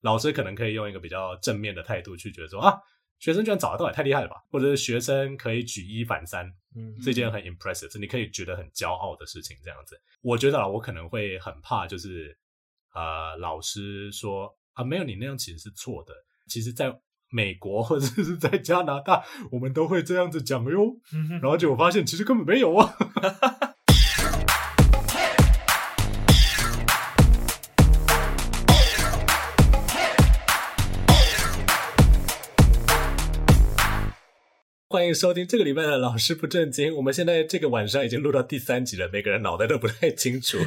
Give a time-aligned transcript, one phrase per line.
[0.00, 2.78] 老师可能可以用一个比较正面的态度去觉得说啊，
[3.18, 9.56] 学生居然找得到也太厉害了吧，或者是学生可以举一反三，嗯，这件很 impressive，是你可以觉得很骄傲的事情。
[9.62, 12.36] 这样子，我觉得啊，我可能会很怕，就是
[12.94, 16.14] 呃，老师说啊，没有你那样其实是错的。
[16.48, 16.98] 其实，在
[17.28, 19.22] 美国或者是在加拿大，
[19.52, 20.96] 我们都会这样子讲哟。
[21.40, 22.96] 然后结果发现，其实根本没有啊。
[35.00, 36.94] 欢迎收听这个礼拜的老师不正经。
[36.94, 40.58] 我们现在这个晚上已经录到第三集了，每个人脑袋都不太清楚，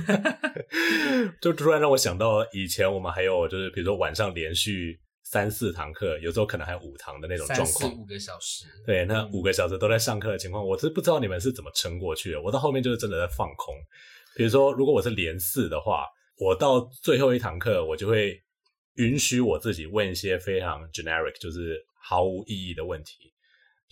[1.40, 8.66] 就突然让我想到以前我们还有就是比如说晚上连续三四堂课，有时候可能还有五堂的那种状况，五个小时。
[8.88, 12.42] 对，那五个小时都在上课的情况，我是不知道你们是怎么撑过去的。
[12.42, 13.76] 我到后面就是真的在放空。
[14.36, 16.08] 比如说，如果我是连四的话，
[16.40, 18.42] 我到最后一堂课，我就会
[18.96, 23.32] 允许我自己问一些非常 generic，就是毫无意义的问题。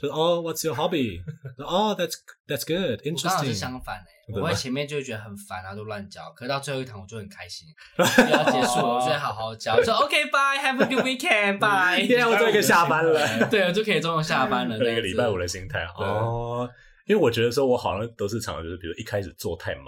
[0.01, 1.21] 就是哦，What's your hobby？
[1.59, 2.15] 哦，That's
[2.47, 3.01] That's good.
[3.01, 3.25] Interesting.
[3.25, 6.31] 我刚好是相反诶，我在前面就会觉得很烦啊，都乱教。
[6.35, 7.67] 可是到最后一堂我就很开心，
[7.99, 9.81] 要结束了，我就会好好教。
[9.83, 12.07] 说 OK，Bye，Have a good weekend，Bye。
[12.07, 14.77] 今天我终于可以下班了，对，我就可以终于下班了。
[14.77, 16.69] 那个礼拜五的心态哦，
[17.05, 19.85] 因为我觉得说我好像都是常常就是，比如一开始做太满，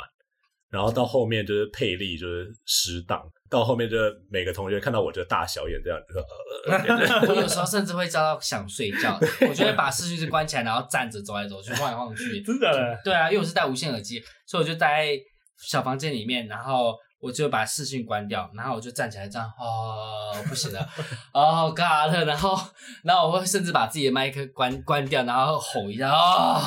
[0.74, 3.22] 然后到后面就是配力就是失当。
[3.50, 3.96] 到后面就
[4.32, 12.42] 每个同学看到我就大小眼这样子，我有时候甚至会叫到想睡觉，我就会把视讯关起来，然后站着走来走去，晃来晃去。
[12.42, 13.00] 真的？
[13.04, 15.22] 对啊，因为我是戴无线耳机，所以我就待在
[15.60, 16.96] 小房间里面，然后。
[17.24, 20.90] 我就把视讯关掉，然后我就站起来这样，哦，不行了，
[21.32, 22.60] 哦，God，然后，
[23.02, 26.62] 然后我会甚至把自己的麦克关关掉，然后吼一下，哦，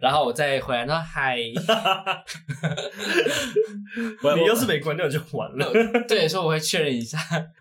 [0.00, 1.38] 然后我再回来，说嗨，
[4.36, 5.72] 你要是没关掉就完了，
[6.06, 7.18] 对，所以我会确认一下。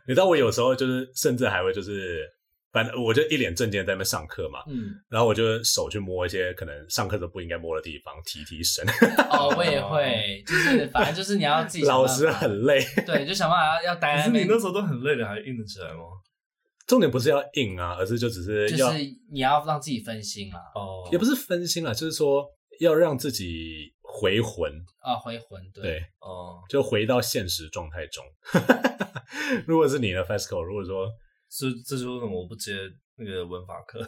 [0.07, 2.38] 你知道我有时候就是，甚至还会就是。
[2.71, 8.85] 反正我就一脸正经在那边上课嘛，嗯，然后我就手去摸一些可能上课都不应该摸的地方，提提神。
[9.31, 11.83] 哦，我也会，就是反正就是你要自己。
[11.85, 14.33] 老师很累，对，就想办法要待在那边。
[14.33, 16.03] 可是你那时候都很累了，还硬得起来吗？
[16.85, 20.57] 重点不是要硬啊，而是就只是要就是你要让自己分心啊。
[20.75, 22.45] 哦，也不是分心啊，就是说
[22.79, 24.71] 要让自己回魂
[25.01, 28.23] 啊，回魂，对，对哦，就回到现实状态中。
[29.65, 31.09] 如果是你的 FESCO，如果说。
[31.49, 32.73] 这，这就是为什么我不接
[33.15, 34.07] 那个文法课。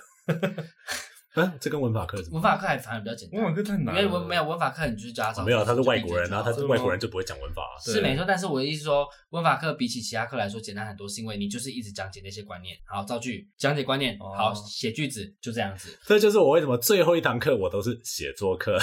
[1.33, 2.33] 啊，这跟文法课怎么？
[2.33, 3.41] 文法课还反而比较简单。
[3.41, 4.01] 文法课太难了。
[4.01, 5.45] 因为文没有文法课，你就是家长。
[5.45, 7.63] 没有，他是外国人，然后他是外国人就不会讲文法。
[7.79, 15.97] 是没错，但是我的意思说，文法课比起其他课来说简单很多，是因为你就是一直讲解那些观念，好造句，讲解观念，好写句子，就这样子。
[16.05, 18.77] 这就是我为什么最后一堂课我都是写作课，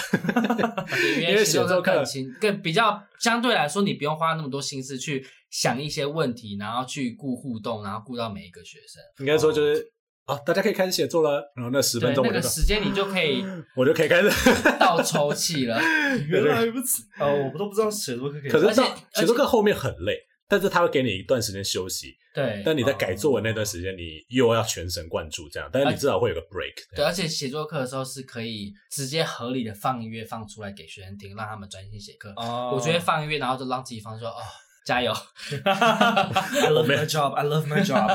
[1.21, 9.03] 因为写作课更轻，更比较相对来说，你不用花那么多心思去想一些问题，然后去顾互动，然后顾到每一个学生。
[9.19, 9.93] 应该说就是。
[10.29, 11.51] 好，大家可以开始写作了。
[11.57, 13.43] 然后那十分钟，那个时间你就可以，
[13.75, 14.29] 我就可以开始
[14.79, 15.81] 倒抽气了。
[16.29, 18.51] 原来如此哦，我们都不知道写作课可以。
[18.51, 18.83] 可是
[19.15, 22.15] 写作课后面很累，但是他会给你一段时间休息。
[22.35, 22.63] 对。
[22.63, 26.95] 但你在改作文那段时间，你又要全神贯注这样，但是你至少会有个 break。
[26.95, 32.31] 对，而且写作课的时候是可以直接合理的放音乐放出来给学生听，让他们专心写课。
[32.37, 32.75] 哦。
[32.77, 34.43] 我觉得放音乐，然后就让自己放说哦。
[34.89, 35.13] 加油！
[35.67, 37.35] I love my job.
[37.35, 38.09] I love my job.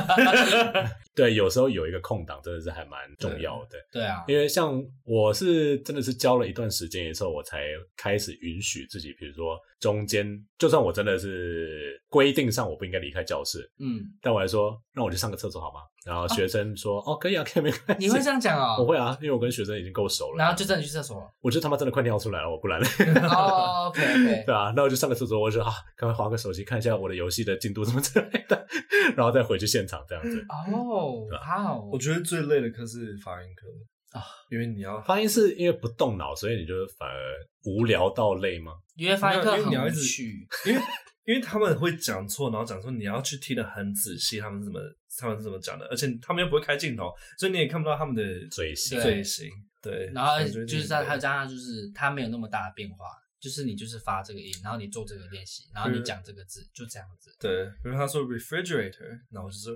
[1.14, 3.78] 对，有时候有一个空档真的是还蛮重要的。
[3.92, 15.80] 对，对啊，因为像我是真的是教了一段时间以后，我才开始允许自己，比如说中间，就算我真的是规定上我不应该离开教室，嗯，但我还说让我去上个厕所好吗？
[16.06, 18.78] 然后学生说：“哦，可以啊，可以，没关系。”你会这样讲啊？
[18.78, 20.38] 我会啊，因为我跟学生已经够熟了。
[20.38, 21.28] 然后就真的去厕所。
[21.42, 22.88] 我就他妈真的快尿出来了，我不然了。
[23.28, 24.02] 哦，OK，
[24.46, 28.68] 对啊，那我就上个厕所，我就啊，赶快划个手机看一下我的游戏的进度什么之类的，
[29.18, 30.46] 然后再回去现场这样子。
[30.50, 31.90] 哦，好。
[31.92, 37.16] 我觉得最累的课是发音课啊，因为你要发音是因为不动脑，所以你就反而
[37.64, 38.74] 无聊到累吗？
[38.98, 40.82] 因为发音课很无趣，因为。
[41.26, 44.80] 因为他们会讲错，然后讲错，你要去听得很仔细，他们怎么
[45.18, 49.00] 他们是怎么讲的，而且他们又不会开镜头，所以你也看不到他们的嘴型。
[49.00, 49.50] 嘴型
[49.82, 53.06] 对，然后就是在还有加上就是他没有那么大的变化，
[53.40, 57.34] 就是你就是发这个音，然后你做这个练习，然后你讲这个字，就这样子。
[57.40, 59.72] 对，比如他说 refrigerator，然后就是，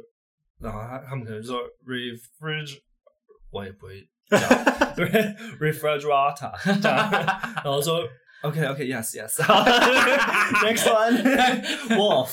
[0.60, 2.82] 然后他他们可能就说 refrig，
[3.52, 4.40] 我也不会讲，
[4.96, 5.06] 对
[5.60, 8.06] ，refrigerator， 然后说。
[8.48, 9.42] OK OK Yes Yes
[10.64, 11.22] Next one
[11.98, 12.32] Wolf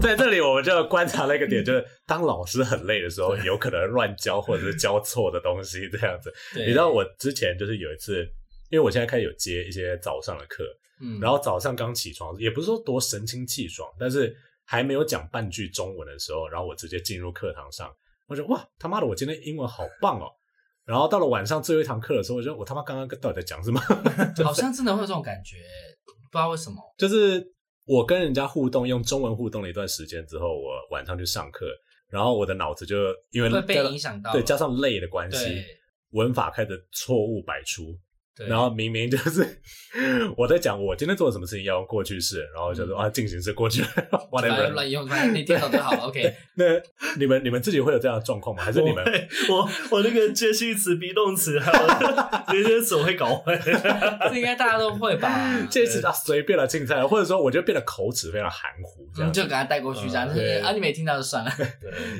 [0.00, 6.32] 在 这里我们就观察了一个点，就是当老师很累的时候，有可能乱教或者是教错的东西这样子。
[6.56, 8.22] 你知道我之前就是有一次，
[8.70, 10.64] 因为我现在开始有接一些早上的课，
[11.00, 17.94] 嗯，然后早上刚起床，也不是说多神清气爽，但是还没有讲半句中文的时候，然后我直接进入课堂上，
[18.28, 20.28] 我说哇他妈的，我今天英文好棒哦！
[20.84, 23.80] 然后到了晚上最后一堂课的时候，我觉得我他妈刚刚到底在讲什么？
[24.44, 25.56] 好像真的会有这种感觉，
[26.30, 26.76] 不知道为什么。
[26.98, 27.44] 就是
[27.84, 31.66] 我跟人家互动，用中文互动了一段时间之后，我晚上去上课，
[32.08, 32.96] 然后我的脑子就
[33.30, 35.62] 因为会被影响到，对，加上累的关系，
[36.10, 37.96] 文法开始错误百出。
[38.34, 39.46] 对然后明明就是
[40.38, 43.82] 我在讲我今天做了什么事情要用过去式，然后就说、嗯、啊进行式过去
[44.30, 45.98] ，whatever 乱用，你听懂就好了。
[46.08, 46.64] OK，那
[47.18, 48.62] 你们你们自己会有这样的状况吗？
[48.62, 49.04] 还是你们
[49.50, 51.70] 我我，我那个介系词、be 动词还
[52.54, 53.54] 有这些词我会搞混，
[54.30, 55.60] 这应该大家都会吧？
[55.68, 61.52] 介系词啊随便了，青菜，或者说我觉得变得口齿非常含糊，这样、嗯、就给他带过去这样，嗯、对啊你没听到就算了。
[61.58, 61.68] 对，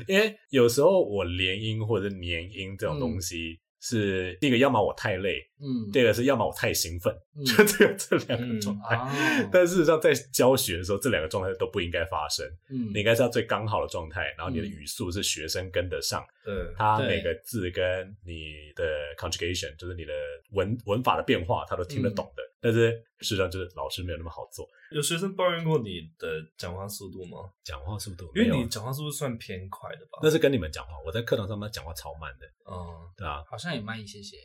[0.06, 3.61] 因为有时候我连音或者连音这种东西。
[3.82, 8.94] 嗯是第一个，要么我太累，嗯，第二个是要么我太兴奋，嗯、 就只有这两个状态。
[8.94, 12.46] 嗯哦、 但事实上，在教学的时候，这两个状态都不应该发生。
[12.70, 16.24] 嗯，你应该是要最刚好的状态，然后你的语速是学生跟得上。
[16.44, 18.84] 对、嗯，他每个字跟你的
[19.18, 20.12] conjugation，就是你的
[20.52, 22.42] 文文法的变化，他都听得懂的。
[22.62, 24.66] 嗯、但是事实上，就是老师没有那么好做。
[24.92, 27.50] 有学生抱怨过你的讲话速度吗？
[27.64, 30.20] 讲话速度，因为你讲话速度算偏快的吧？
[30.22, 32.46] 那是跟你们讲话，我在课堂上面讲话超慢的。
[32.70, 34.36] 嗯，对啊，好像也慢一些些。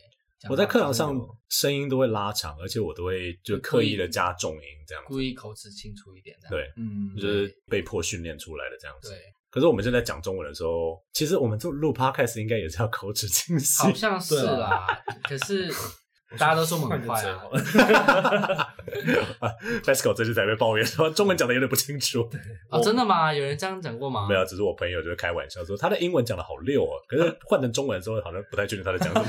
[0.48, 1.18] 我在课堂上
[1.48, 6.36] 声音都会拉长，而且我都会就刻意的加重音，这样故意口齿清楚一点。
[6.48, 9.10] 对，嗯，就是被迫训练出来的这样子。
[9.10, 9.18] 对。
[9.50, 13.82] 可是我们现在讲中文的时候，其实我们做录 podcast 应该也是要口齿清晰。
[13.82, 14.86] 好像是啦，
[15.24, 15.70] 可是。
[16.36, 17.40] 大家都说我们很快啊
[19.82, 22.28] ！FESCO 这次才被抱怨说中文讲的有点不清楚。
[22.68, 23.32] 哦，真的吗？
[23.32, 24.26] 有人这样讲过吗？
[24.28, 29.28] 没有，只是我朋友就是开玩笑说他的英文讲的好溜哦，可是换成中文的时候好像不太确定他在讲什么。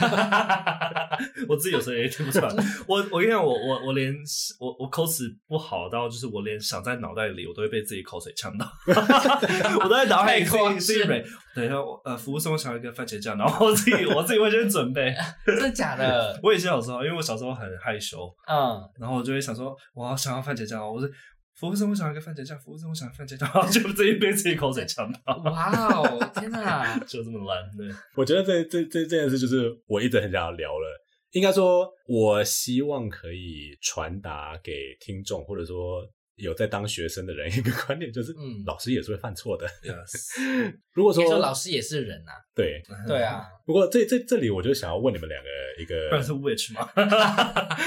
[1.47, 2.49] 我自己有时候也听不出来。
[2.85, 4.13] 我我跟你讲，我我我连
[4.59, 8.69] 我我口齿不好到就是我连想在脑袋里我都会被自己口水呛到。
[8.87, 11.25] 我都在脑海里自己背。
[11.55, 15.13] 等一下，呃，服务生，我想要一个番茄酱，然后我自己我自己会先准备。
[15.45, 16.39] 真的假的？
[16.43, 16.99] 我以前小时候。
[17.03, 21.09] 因为我小时候很害羞，嗯，然后我就会想说，我想要番茄酱，我说
[21.55, 27.87] 服务生，我想要一个番茄酱，服务生，我想要番茄酱，然后就这一杯自己口水呛到，哇哦，天哪， 就这么烂，对。
[28.15, 36.05] 我觉得这这这这件事就是我一直很想要聊了，应该说，我希望可以传达给听众，或者说。
[36.39, 39.67] 有在当学生的人 一个观念就是，嗯，老师也是会犯错的。
[39.83, 40.73] Yes.
[40.93, 43.45] 如果说，说老师也是人呐，对，对啊。
[43.65, 45.49] 不过这这这里我就想要问你们两个
[45.81, 46.89] 一个，不然是 which 吗？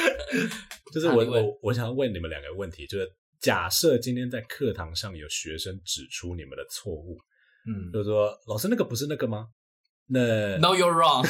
[0.92, 3.10] 就是我我我想要问你们两个问题，就是
[3.40, 7.18] 假设今天在课堂上有学生指出你们的错误，
[7.66, 9.48] 嗯，就是说老师那个不是那个吗？
[10.08, 11.24] 那 No, you're wrong。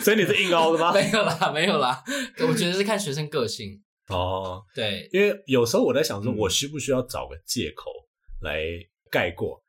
[0.00, 0.92] 所以你是硬凹的吗？
[0.92, 2.02] 没有啦，没有啦。
[2.48, 3.82] 我觉得是看学生个性。
[4.08, 7.90] 哦，对，因为有时候我在想说，我需不需要找个借口
[8.40, 8.62] 来
[9.10, 9.62] 盖过？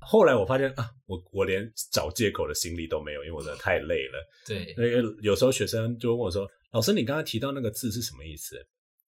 [0.00, 4.18] 嗯、后来我发现啊，我我连找借口的心力都没有，因为我真的太累了。
[4.46, 8.56] 对，因为有时候学生就问我说：“老师，你刚刚提到那个字是什么意思？”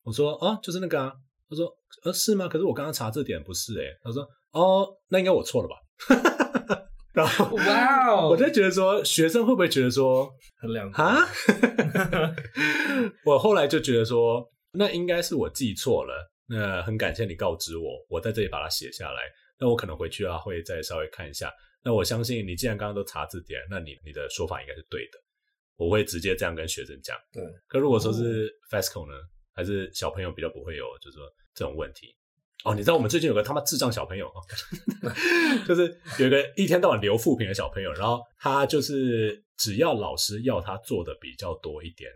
[0.04, 1.12] 我说：“哦，就是那个啊。”
[1.50, 1.70] 他说
[2.04, 2.48] ：“呃，是吗？
[2.48, 5.76] 可是我刚刚查字典不是诶。”他说：“哦，那应该我错了吧？”
[7.12, 10.30] 然后，哇哦，我就觉得说，学生会不会觉得说
[10.60, 11.26] 很两啊？
[13.26, 14.48] 我后来就觉得说。
[14.76, 16.32] 那应该是我记错了。
[16.49, 19.23] 那很感谢你告知我，我在这里把它写下来。
[19.58, 21.52] 那我可能回去啊，会再稍微看一下。
[21.82, 25.19] 那我相信你既然刚刚都查字典，那你你的说法应该是对的。
[25.77, 27.17] 我会直接这样跟学生讲。
[27.32, 27.43] 对。
[27.67, 29.15] 可如果说是 FESCO 呢，
[29.53, 32.15] 还是小朋友比较不会有，就是说这种问题。
[32.65, 34.39] 哦，你知道我们最近有个他妈智障小朋友啊，
[35.67, 42.10] 就是有一个一天到晚留负评的小朋友，然后他就是只要老师要他做的比较多一点，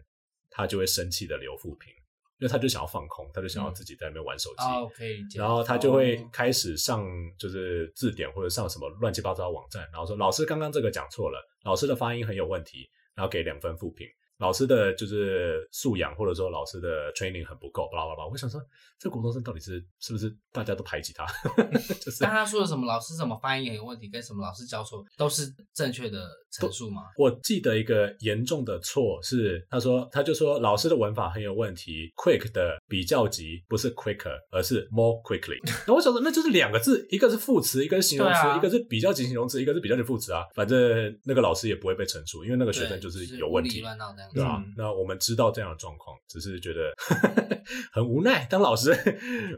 [0.50, 1.92] 他就会生气的留负评。
[2.40, 4.90] 因为他就想要放空，他就想要自己在那边玩手机，嗯 oh,
[5.37, 7.06] 然后他就会开始上
[7.38, 14.06] 就是字典或者上什么乱七八糟的网站，然后说老师刚刚这个讲错了，老师的发音很有问题，然后给两分负评。
[14.40, 18.26] 老师的就是素养，或者说老师的 training 很不够，巴拉巴拉。
[18.26, 18.61] 我想说，
[18.99, 21.26] 这国中生到底是是不是大家都排挤他？
[22.00, 27.02] 就是但他说的什么老师怎么发音也有问题，跟什么老师教错都是正确的陈述吗？
[27.18, 35.59] 我记得一个严重的错是，他说他就说老师的文法很有问题，quick 的比较级不是 quicker，而是 more quickly。
[35.87, 40.44] 那我想说，那就是两个字，一个是副词，一个是形容词，啊、一个是比较级形容词，一个是比较级副词啊。
[40.54, 40.78] 反正
[41.25, 43.82] 那个老师也不会被惩处，因为那个学生就是有问题。
[43.82, 44.29] 子。
[44.34, 46.92] 对啊，那我们知道这样的状况，只是觉得
[47.92, 48.46] 很无奈。
[48.50, 48.90] 当老师，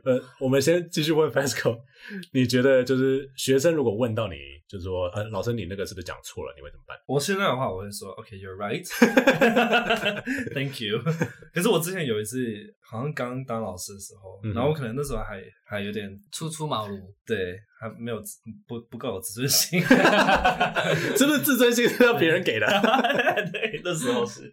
[0.04, 1.78] 呃，我们先继续问 Fasco，
[2.32, 4.36] 你觉得就是学生如果问到你，
[4.68, 6.52] 就是说，呃，老师你那个是不是讲错了？
[6.56, 6.96] 你会怎么办？
[7.06, 10.98] 我现在的话，我会说，OK，you're right，Thank you。
[11.52, 18.22] 可是我之前有一次，好像刚当老师的时候，然后我可能那时候还还有点初出茅庐，对，还没有
[18.68, 19.80] 不不够有自尊心，
[21.16, 22.66] 是不是自尊心是要别人给的？
[23.50, 24.52] 对，那时候是，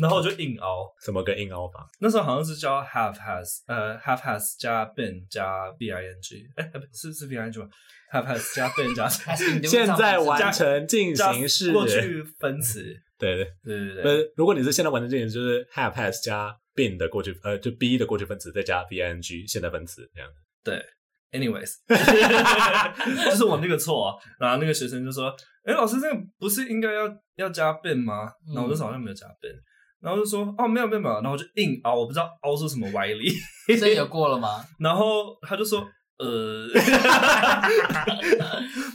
[0.00, 1.88] 然后我就硬熬，怎么个硬熬法？
[2.00, 7.68] 那时候好像是教 have has，呃，have has 加 been 加 b i n g，哎，不是是 b i n g 吗
[8.12, 9.08] ？have has 加 been 加，
[9.68, 11.72] 现在完成进行式。
[11.72, 12.84] 过去分词，
[13.22, 14.32] 对对对对对。
[14.36, 20.28] 如果你是现在完成进行，就是 have has 加 been 的过去，呃，就 be 的过去分词再加 b i n g 现在分词这样。
[20.64, 20.84] 对
[21.30, 21.76] ，anyways，
[23.24, 24.18] 就是我那个错。
[24.40, 25.32] 然后那个学生就说
[25.64, 29.54] ：“哎，老师，这个不是应该要要加 been 吗？”然后我就说好像没有加 been，
[30.00, 33.30] 然后就说：“哦，没有没有没有。”然后我就硬凹，我不知道凹出什么歪理。
[33.78, 34.64] 所以有过了吗？
[34.80, 35.88] 然后他就说。
[36.18, 36.68] 呃，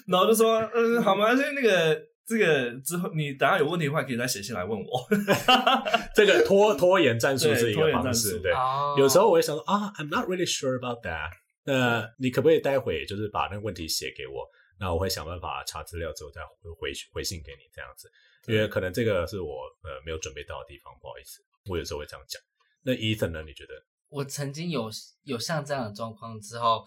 [0.08, 1.28] 然后就说，嗯、呃，好吗？
[1.36, 5.08] 现在那个这个之后，你等下有问题的话，可以再写信来问我。
[6.14, 8.52] 这个拖拖延战术是一个方式，对。
[8.52, 9.00] 对 oh.
[9.00, 11.30] 有时候我会想说啊，I'm not really sure about that。
[11.64, 14.46] 那你可不可以待会就是把那个问题写给我？
[14.78, 16.42] 那我会想办法查资料之后再
[16.78, 18.12] 回回信给你这样子，
[18.52, 21.42] 因为可能这个是我呃没有准备到的地方，不好意思。
[21.70, 22.42] 我有时候会这样讲。
[22.84, 23.42] 那 Ethan 呢？
[23.44, 23.74] 你觉得？
[24.10, 24.92] 我曾经有
[25.24, 26.86] 有像这样的状况之后。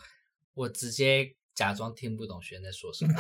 [0.53, 3.13] 我直接假装听不懂学生在说什么，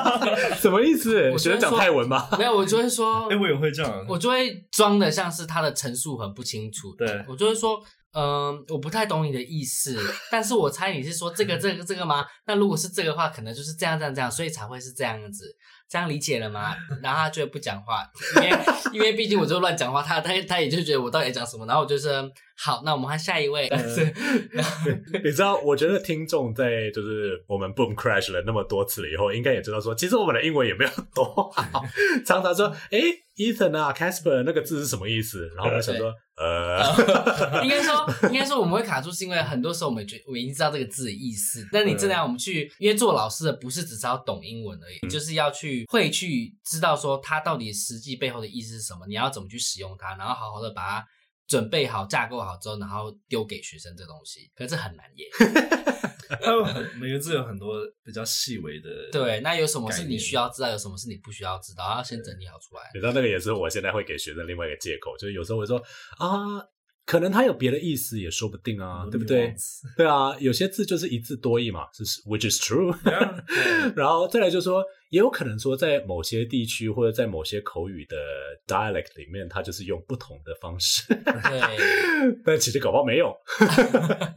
[0.56, 1.30] 什么意思？
[1.30, 2.28] 我学生讲泰文吗？
[2.38, 6.94] 没有，我就会说，哎、欸，我也会这样，我就会装的像是他的陈述很不清楚。
[6.96, 7.82] 对，我就会说，
[8.12, 9.98] 嗯、呃，我不太懂你的意思，
[10.30, 12.26] 但是我猜你是说这个、这个、这个吗？
[12.46, 15.44] 那如果是这个话，可能就是这样、这样、这样，所以才会是这样子。
[15.88, 16.76] 这样理解了吗？
[17.02, 18.58] 然后他就会不讲话，因为
[18.92, 21.66] 因为毕竟我就乱讲话，他他他也就觉得我到底在讲什么。
[21.66, 23.68] 然后我就说好，那我们换下一位。
[25.24, 31.84] 你知道，我觉得听众在就是我们 boom crash 了那么多次了以后，应该也知道说，其实我们的英文也没有多好。
[32.24, 33.00] 常常说，哎
[33.40, 35.48] ，Ethan 啊，Casper 那个字是什么意思？
[35.56, 36.84] 然后我们想说，呃，
[37.64, 45.86] 应该说应该说我们会卡住，是因为很多时候我们觉我已经知道这个字的意思，但你真的要我们去，因为做老师的不是只是要懂英文而已，嗯、就是要去。
[45.88, 51.06] 会去知道说它到底实际背后的意思是什么，你要怎么去使用它，然后好好的把它
[51.48, 55.26] 准备好、架构好之后，然后丢给学生这东西，可是很难耶。
[57.00, 58.88] 每个字有很多比较细微的。
[59.10, 62.82] 对，那有什么是你需要知道，有什么是你不需要知道，要先整理好出来。
[62.94, 65.78] 你知道那个也是我现在会给学生另外一个借口，就是有时候会说
[66.18, 66.64] 啊。
[67.10, 69.52] 可能他有别的意思也说不定啊，对不对？
[69.96, 72.96] 对啊，有些字就是一字多义嘛，是 which is true。
[73.96, 78.16] 然后再来就是说，也有可能说在某些地区或者在某些口语的
[78.68, 81.02] dialect 里面，它就是用不同的方式。
[81.12, 83.34] 对， 但其实搞不好没有。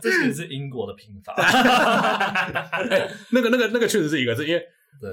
[0.02, 1.36] 这其实是英国的拼法。
[1.36, 4.66] 哎，那个、那个、那个确实是一个字，因为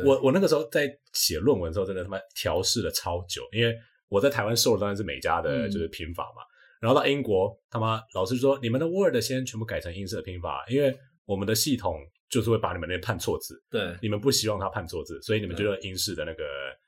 [0.07, 3.77] 我我那个时候在写论文的时候，真的他妈调试了超久，因为
[4.09, 6.41] 我在台湾受的当然是美加的就是拼法嘛。
[6.81, 13.63] 然后到英国，他妈老师说，你们的 Word 先全部改成英式的拼法，因为我们的系统就是会把你们那判错字。
[13.71, 16.43] 对，你们不希望他判错字，所以你们就用英式的那个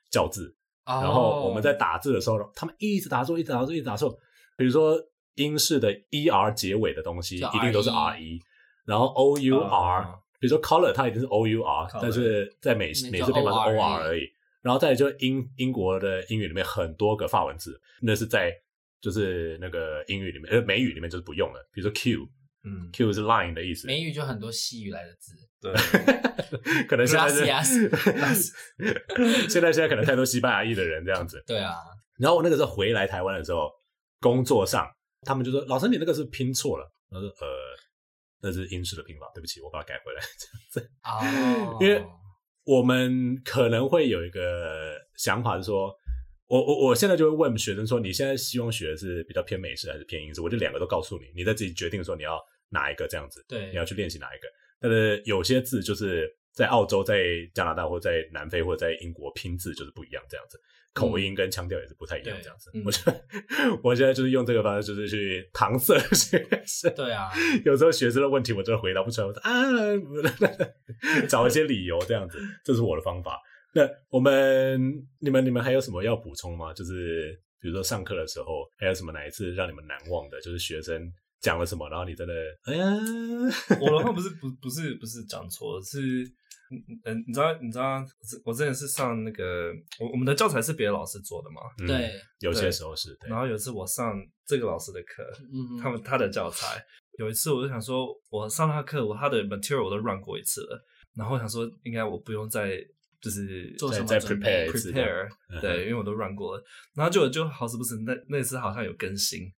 [0.09, 0.51] 教字。
[0.83, 4.09] 然后我们在打字的时候，他们一直打错，一直打错，一直打错。
[4.57, 4.99] 比如说
[5.35, 8.39] 英式的 er 结尾的东西一定都是 re，
[8.85, 10.03] 然后 our，
[10.39, 14.23] 比如说 color 它一定是 our，但是在美美式拼法是 or 而已。
[14.63, 18.51] 然后再就英英国的英语里面很多个法文字，那是在。
[19.03, 21.59] 就是那个英语里面，呃，美语里面就是不用了。
[21.73, 22.21] 比如说 Q，
[22.63, 23.85] 嗯，Q 是 line 的意思。
[23.85, 25.73] 美语就很多西语来的字，对，
[26.87, 27.27] 可能现在
[27.61, 27.89] 是
[29.49, 31.43] 现在现在可能太多西班牙裔的人这样子。
[31.45, 31.75] 对啊。
[32.17, 33.69] 然后我那个时候回来台湾的时候，
[34.21, 34.87] 工作上
[35.25, 37.47] 他们就说：“老师，你那个是拼错了。”我说：“呃，
[38.41, 40.21] 那是英式的拼法，对不起，我把它改回来。
[40.71, 40.91] ”这样子。
[41.03, 41.77] 哦。
[41.81, 42.01] 因为
[42.63, 45.93] 我们可能会有一个想法是说。
[46.47, 53.43] 我我我现在就会问学生说：“你现在希望学的是比较偏美式还是偏英式？”我就两个都告诉你，你在自己决定说你要哪一个这样子。
[53.47, 54.47] 对，你要去练习哪一个。
[54.79, 57.23] 但是有些字就是在澳洲、在
[57.53, 60.59] 加拿大或在南非或者在英国拼字就是不一样，这样子
[60.93, 62.69] 口音跟腔调也是不太一样，这样子。
[62.85, 66.93] 我觉得我现在就是用这个方式，就是去搪塞学生。
[66.93, 67.31] 对啊，
[67.65, 69.71] 有时候学生的问题我真的回答不出来，我说啊，
[71.27, 73.41] 找一些理由这样子，这是我的方法。
[73.73, 74.79] 那我们、
[75.19, 76.73] 你们、你们还有什么要补充吗？
[76.73, 80.39] 就是比如说上课的时候，还有什么哪一次让你们难忘的？
[80.41, 81.11] 就是学生
[81.41, 82.33] 讲了什么，然后你真的，
[82.65, 82.85] 哎呀，
[83.81, 86.23] 我的话不是不不是不是讲错，是
[87.03, 88.03] 嗯，你知道，你知道，
[88.45, 91.61] 我之前是上那个，我我们的教材是别的老师做的嘛？
[91.79, 93.15] 嗯、对，有些时候是。
[93.27, 94.15] 然后有一次我上
[94.45, 96.83] 这个老师的课，嗯，他们他的教材，
[97.19, 100.83] 有一次我就想说，我上他课，我他的 material 我都 run 过一次了，
[101.15, 102.77] 然后我想说，应该我不用再
[103.23, 105.27] 就是做什么再 prepare prepare，
[105.61, 106.63] 对，因为我都 run 过了。
[106.93, 109.51] 然后就就好死不死，那那次好像有更新。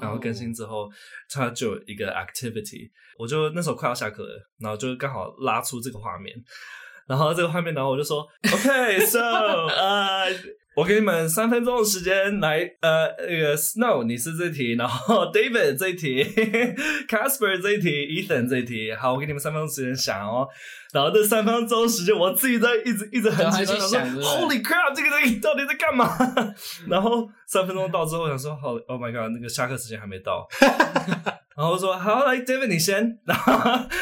[0.00, 0.90] 然后更新之后，
[1.28, 6.34] 它就有一个 activity，我就那时候快要下课了，然后就刚好拉出这个画面，
[7.06, 10.26] 然后这个画面，然后我就说，OK，so， 呃，
[10.74, 16.24] 我给你们三分钟的时间来，呃，那个 Snow 你是这题，然后 David 这一题，
[17.08, 20.46] Casper 这一题，Ethan 这一题，好，我给你们三分钟时间想哦。
[20.92, 26.08] 然后这三分钟时间，我自己在一直一直很紧张，想说 Holy crap，这个东西到底在干嘛？
[26.88, 30.46] 然后三分钟到之后，想说好，Oh my god，那个下课时间还没到。
[31.56, 33.18] 然后说好，来 David 你先。
[33.24, 33.52] 然后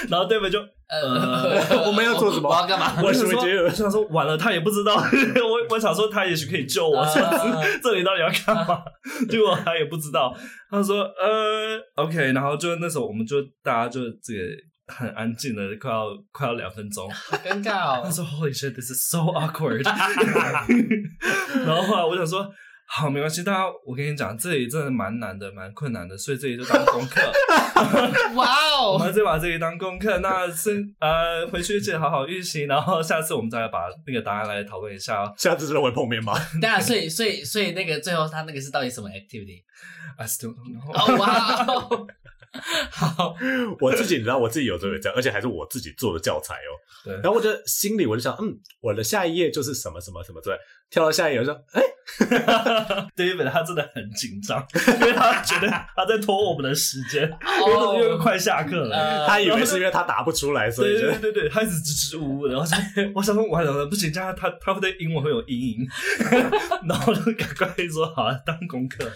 [0.08, 2.48] 然后 David 就呃， 我们要做什么？
[2.48, 2.94] 我要干嘛？
[3.02, 4.94] 我想说，我想说完了，他也不知道。
[5.00, 7.20] 我我想说他也许可以救我，这
[7.82, 8.82] 这里到底要干嘛？
[9.28, 10.36] 结果他也不知道。
[10.70, 12.32] 他说呃，OK。
[12.32, 14.40] 然后就那时候，我们就大家就这个。
[14.86, 18.02] 很安静的，快要快要两分钟，好尴尬哦。
[18.04, 19.82] 他说：“Holy shit, this is so awkward。”
[21.64, 22.46] 然后后来我想说
[22.86, 27.20] ：“好，没关系，大家，我跟你讲，这里真的蛮难的，蛮困难的，所以这里就当功课。
[28.36, 28.46] 哇
[28.78, 30.18] 哦，我们就把这里当功课。
[30.18, 35.34] 那是呃，回去记得好好预习，然后下次我们再来把那个答案来讨论一下哦。
[35.36, 36.34] 下次真的会碰面吗？
[36.60, 40.92] 对啊，所以所以所以那个最后他那个是到底什么 activity？I still don't know。
[40.92, 42.06] 哦哇哦。
[42.92, 43.34] 好，
[43.80, 46.70] 我自己你知道，我自己有这个这样，而且还是我自己做的教材哦。
[47.04, 50.56] 对，然后我就心里我就想，嗯，我的下一页就是什么什么什么对，
[50.94, 54.64] 跳到下一页我就说， 哎、欸， 对，因为他真的很紧张，
[55.00, 57.22] 因为他觉得他在拖我们的时间，
[57.66, 62.66] 因为因为快下课了，呃、他以为是因为他答不出来，所以对对对对，他一直支支吾吾的，然后
[63.16, 65.88] 我想说，完了不行，这样他他会对英文会有阴影，
[66.88, 69.10] 然后就赶快说好了，当功课，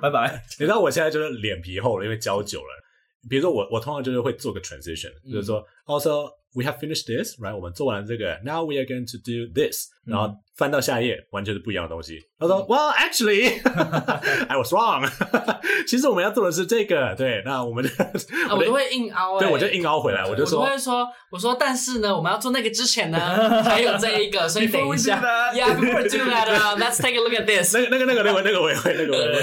[0.00, 0.42] 拜拜。
[0.58, 2.84] 你知道我现在就是脸皮厚了，因为教久了。
[3.28, 7.54] 比如说我，我通常就是会做个 transition，、嗯、就是说，also we have finished this，right？
[7.54, 12.18] 我们做完这个，now we are going to do this，、嗯、然后翻到下一页，完全是不一样的东西。
[12.36, 13.62] 他说、嗯、，well actually
[14.48, 15.08] I was wrong，
[15.86, 17.90] 其实我们要做的是这个，对，那我们就，
[18.50, 25.22] 我，我都会硬凹、欸，对，我就硬凹回来，我就说，我就会说，我说，但是呢，我们要做那个之前呢，还有这一个，所以等一下
[25.54, 29.42] ，yeah，before we do that，let's take a look at this，那个那个那个那个那个我也会，那个我也会。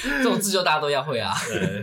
[0.00, 1.34] 这种字就大家都要会啊！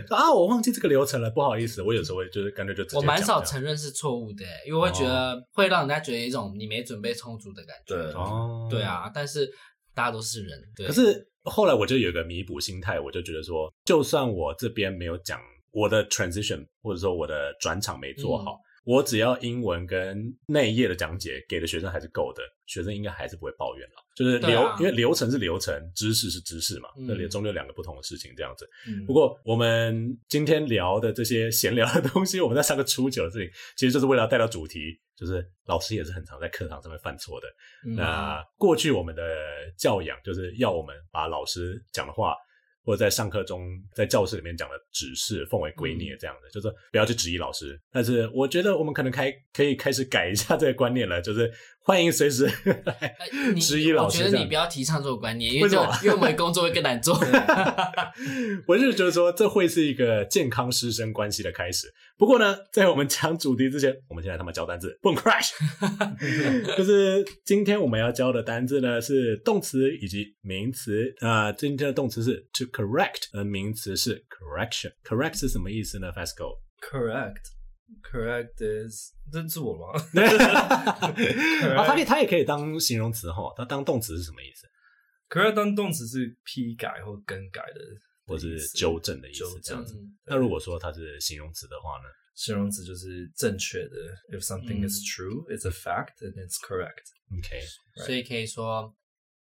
[0.08, 1.82] 啊，我忘记这个流程了，不好意思。
[1.82, 7.94] 我有时候会就是干脆就我蛮少承认是错误的，因为我会觉得会让人家觉得一种你没准备充足的感觉。
[7.94, 9.50] 对哦，对啊，但是
[9.94, 10.58] 大家都是人。
[10.76, 10.86] 对。
[10.86, 18.52] 可是后来我就有一个弥补心态，我就觉得说，就算我这边没有讲我的 transition，或者说我的转场没做好。
[18.52, 23.94] 嗯我只要英文跟那一页的讲解给的学生还是够的，学生应该还是不会抱怨了。
[24.16, 28.68] 就是流，啊、因为流程是流程，知识是知识嘛，那里终究两个不同的事情这样子。
[28.88, 37.46] 嗯、不过我们今天聊的这些闲聊的东西，我们在上个初九的事情，其实就是为了要带到主题，就是老师也是很常在课堂上面犯错的。
[37.86, 39.22] 嗯、那过去我们的
[39.78, 42.34] 教养就是要我们把老师讲的话。
[42.84, 47.80] 或者在上课中，在教室里面讲的指示奉为圭臬这样的，嗯、就是不要去质疑老师。
[47.90, 51.52] 但是我觉得我们可能开可以开始改一下这个观念了，就是。
[51.84, 52.46] 欢迎随时
[52.84, 53.16] 来
[53.60, 54.22] 质疑老师。
[54.22, 57.18] 我觉得你不要提倡这种观念，因为这因为我们的工作会更难做。
[58.66, 61.92] 我是觉得说，这会是一个健康师生关系的开始。
[62.16, 64.96] 不过呢，在我们讲主题之前，我们先来他妈教单字。
[65.02, 65.50] Boom crash，
[66.78, 71.52] 就是今天我们要教的单字呢是动词以及名词啊、呃。
[71.54, 74.92] 今天的动词是 to correct，而名词是 correction。
[75.04, 77.32] correct 是什么意思呢？Fasco，correct。
[77.32, 77.61] Correct
[78.58, 79.92] is 这是我吗？
[81.76, 83.52] 啊，它可以，它也可以当形容词哈。
[83.56, 84.66] 它当动词是什么意思
[85.28, 87.80] ？Correct 当动词是批改或更改的，
[88.26, 89.94] 或是纠正的意思，这样子。
[90.26, 92.08] 那如果说它是形容词的话呢？
[92.34, 93.90] 形容词就是正确的。
[94.30, 97.12] If something is true, it's a fact, and it's correct.
[97.30, 97.60] OK，
[98.06, 98.96] 所以可以说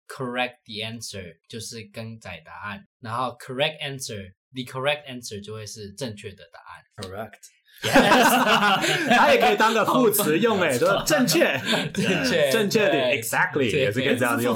[0.07, 6.83] correct the answer 就是更改答案，然后 correct answer，the correct answer 就会是正确的答案。
[6.97, 7.37] Correct。
[7.81, 11.59] Yes，它也可以当个副词用，诶，说 正确，
[11.93, 14.55] 正确，正确的，exactly 也是可以这样子用。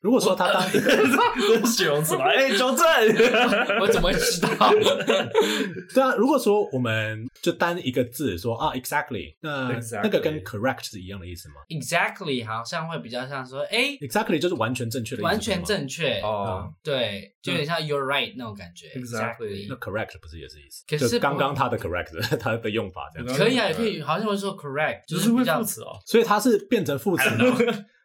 [0.00, 2.24] 如果说他当一个这是形容词吗？
[2.30, 2.84] 哎，纠正，
[3.80, 4.70] 我怎么会知道？
[5.94, 18.86] 对啊，如果说我们就单一个字说啊，exactly，那 Exactly 那个跟 correct 是一样的意思吗 Exactly，好像会比较像说，哎，？exactly 就是完全正确的意思，完全正确哦，对，就有点像 you're right 那种感觉。
[18.98, 20.84] Exactly 那 correct 不是也是意思？
[20.88, 23.36] 可是就刚刚他的 correct，他的用法这样。
[23.36, 25.98] 可以啊，也可以，好像会说 correct，就是是会比较副词哦。
[26.06, 27.44] 所以它是变成副词呢，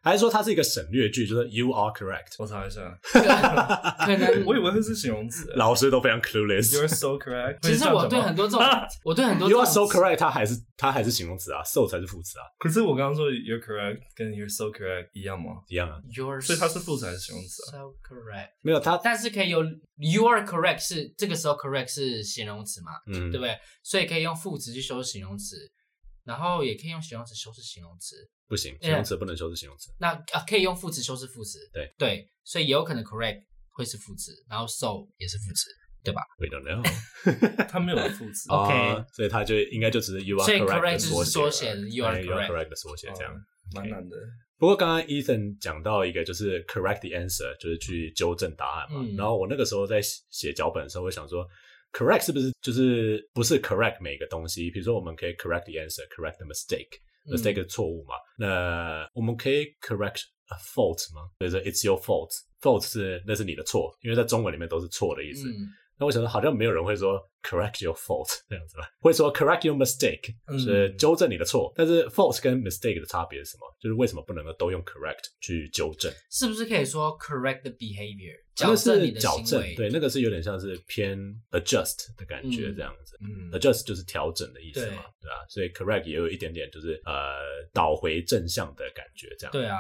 [0.03, 2.35] 还是说它是一个省略句，就是 you are correct？
[2.37, 2.81] 我查一下，
[4.05, 5.49] 可能 我以为这是形容词。
[5.55, 6.71] 老师都非常 clueless。
[6.73, 7.59] You're so correct。
[7.61, 8.61] 其实我对很多这种，
[9.05, 12.43] 我对很多 you are so correct，它还是它还是形容词啊，so 才是副词啊。
[12.59, 15.61] 可是我刚刚说 you're correct 跟 you're so correct 一样吗？
[15.69, 15.95] 一样啊。
[16.13, 17.77] You're 所以它是副词还是形容词啊？So
[18.13, 19.63] correct，没有它，但是可以有
[19.97, 22.91] you are correct 是这个时候 correct 是形容词嘛？
[23.07, 23.55] 嗯，对不对？
[23.83, 25.55] 所以可以用副词去修饰形容词，
[26.23, 28.15] 然后也可以用形容词修饰形容词。
[28.47, 29.91] 不行，形容词不能修饰形容词。
[29.99, 31.59] 那啊，可以用副词修饰副词。
[31.73, 35.69] 对对，所以也有可能 correct 会是副词，然后 so 也是副词，
[36.03, 36.83] 对吧？We don't know。
[37.67, 38.49] 它没有副词。
[38.53, 43.33] OK，所以它就应该就只是 you are correct correct 就是缩写 you are correct 的缩写这样，
[43.73, 44.15] 蛮难的。
[44.59, 49.03] 不过刚刚 Ethan 讲到一个就是 correct the answer，就是去纠正答案嘛。
[49.17, 51.45] 然后我那个时候在写脚本的时候，我想说
[51.92, 54.70] correct 是不是就是不是 correct 每个东西？
[54.70, 58.14] 比如说我们可以 correct the answer，correct the mistake。mistake 是错误嘛？
[58.38, 61.28] 那我们可以 correct a fault 吗？
[61.38, 65.46] 比如说 it's your fault，fault 是那是你的错，因为在中文里面都是错的意思。
[65.97, 68.89] 那我想说，好像没有人会说 correct your fault 这样子吧？
[68.99, 71.71] 会说 correct your mistake，是纠正你的错。
[71.75, 73.65] 但是 fault 跟 mistake 的差别是什么？
[73.79, 76.11] 就是为什么不能够都用 correct 去纠正？
[76.31, 78.41] 是不是可以说 correct the behavior？
[78.59, 81.17] 那是矫正，对，那个是有点像是偏
[81.51, 83.17] adjust 的感觉这样子。
[83.21, 85.45] 嗯，adjust 就是调整的意思嘛，对吧？
[85.49, 87.33] 所以 correct 也有一点点就是呃
[87.73, 89.51] 倒回正向的感觉这样。
[89.51, 89.77] 对啊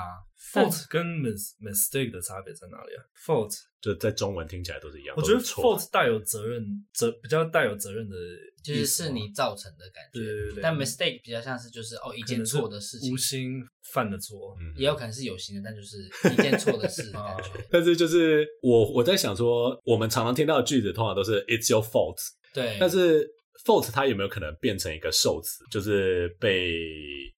[0.53, 5.13] ，fault 跟 mis mistake 的差别在哪里啊？fault 就在中文听起来都是一样。
[5.17, 8.15] 我觉得 fault 带有责任责比较带有责任的，
[8.63, 10.19] 就是是你造成的感觉。
[10.19, 10.63] 对对对。
[10.63, 15.97] 但 mistake 比较像是就是哦一件错的事情，无心犯的错，也有可能是有心的，但就是
[16.31, 17.49] 一件错的事的感觉。
[17.69, 22.19] 但是就是我我在想说，我们常常听到的句子通常都是 It's your fault。
[22.53, 22.77] 对。
[22.79, 23.29] 但是
[23.65, 26.79] fault 它有没有可能变成一个受词，就是被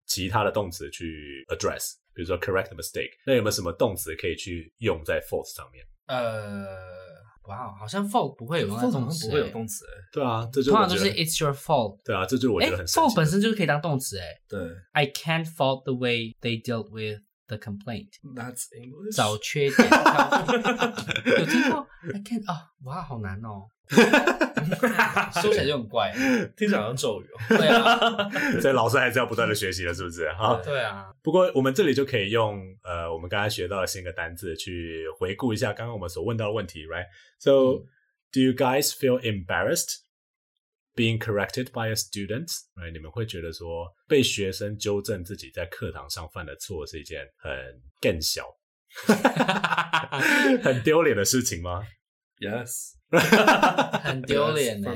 [0.05, 1.93] 其他的动词去 address？
[2.13, 5.84] 比如说 correct the mistake，那有没有什么动词可以去用在 fault 上面？
[6.08, 6.65] 呃，
[7.48, 9.86] 哇，好像 fault 不会有动词，不会有动词。
[10.12, 12.00] 对啊，这就通常都是 It's your fault。
[12.04, 12.86] 对啊，这就是我觉得很。
[12.86, 14.26] fault 本身就是可以当动词，哎。
[14.48, 14.60] 对。
[14.94, 18.10] I can't fault the way they dealt with the complaint。
[18.36, 19.15] That's English。
[19.15, 19.89] 找缺点。
[21.39, 23.70] 有听过？I can't 啊，哇，好难哦。
[25.41, 26.12] 说起来就很怪，
[26.56, 27.58] 听起来好像咒语哦。
[27.58, 30.26] 对啊，所以老师还是要不断的学习了，是不是？
[30.26, 31.12] 啊，对啊。
[31.21, 37.86] 不过我们这里就可以用呃，我们刚才学到的新的单字去回顾一下刚刚我们所问到的问题，right？So、嗯、
[38.32, 39.98] do you guys feel embarrassed
[40.95, 42.91] being corrected by a student？Right？
[42.91, 47.52] 你们会觉得说被学生纠正自己在课堂上犯的错是一件很
[48.00, 48.45] 更小、
[50.63, 51.84] 很丢脸的事情吗
[52.39, 52.95] ？Yes。
[54.02, 54.93] 很丢脸呢，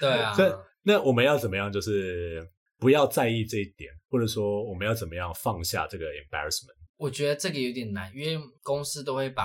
[0.00, 0.34] 对啊。
[0.82, 1.70] 那我们要怎么样？
[1.70, 2.48] 就是
[2.78, 6.74] 不要在意这一点，或者说我们要怎么样放下这个 embarrassment？
[6.96, 9.44] 我觉得这个有点难，因为公司都会把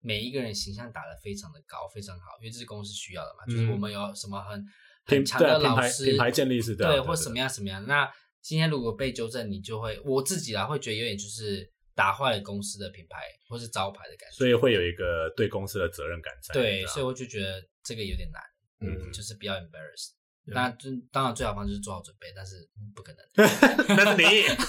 [0.00, 3.44] 每一个人形象打得非常的高，非常好，因为这是公司需要的嘛。
[3.48, 4.64] 嗯、就是我们有什么很
[5.06, 7.84] 很强的老师，品牌建立是对，对，或什么样什么样。
[7.86, 8.08] 那
[8.40, 11.70] 今天如果被纠正，你就会我自己啊会觉得有点就是。
[11.94, 16.54] 打坏了公司的品牌或是招牌的感觉，所以会有一个对公司的责任感在。
[16.54, 18.42] 对，所以我就觉得这个有点难，
[18.80, 20.12] 嗯，就是比较 embarrassed。
[20.52, 20.78] 当然，
[21.12, 23.20] 当然最好方式是做好准备，但是不可能。
[23.88, 24.24] 但是你，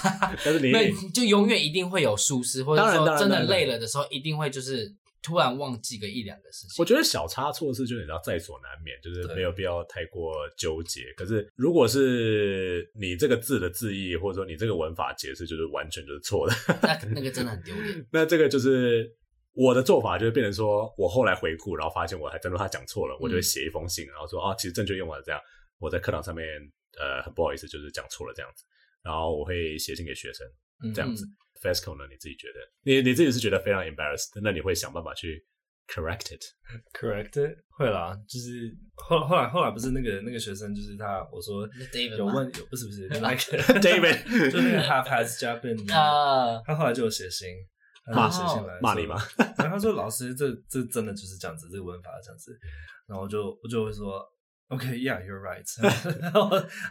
[0.44, 4.94] 但是你，那就永远一定会有疏失，或者说真的累了的时候，一定会就是。
[5.22, 11.12] 突然忘记个一两个事情，我觉得小差错是就你知道在所难免，就是没有必要太过纠结。
[11.16, 18.04] 可是如果是你这个字的字义，或者说你这个文法解释就是完全就是错的，那那个真的很丢脸。
[18.10, 19.08] 那这个就是
[19.54, 25.40] 我的做法，就是变成说我后来回顾，然后发现我还真的他讲错了，我就会写一封信，然后说啊，其实正确用法是这样，
[25.78, 26.44] 我在课堂上面
[26.98, 28.64] 呃很不好意思，就是讲错了这样子，
[29.04, 30.44] 然后我会写信给学生
[30.92, 31.24] 这样子。
[31.24, 32.04] 嗯 FESCO 呢？
[32.10, 35.46] 你自己觉得，你你自己是觉得非常 embarrassed，那你会想办法去
[35.86, 41.68] correct it？correct it 会啦，就是后后来后来不是那个那个学生，就是他我说
[42.16, 43.36] 有问有不是不是那个
[43.80, 47.48] David，就那个 half has 加 been 啊，他后来就有写信，
[48.12, 49.16] 他就写信来骂你吗？
[49.58, 52.58] 然后他说老师，这这真的就是这样子，这个文法这样子，
[53.06, 54.31] 然后我就我就会说。
[54.71, 55.65] Okay, yeah, you're right.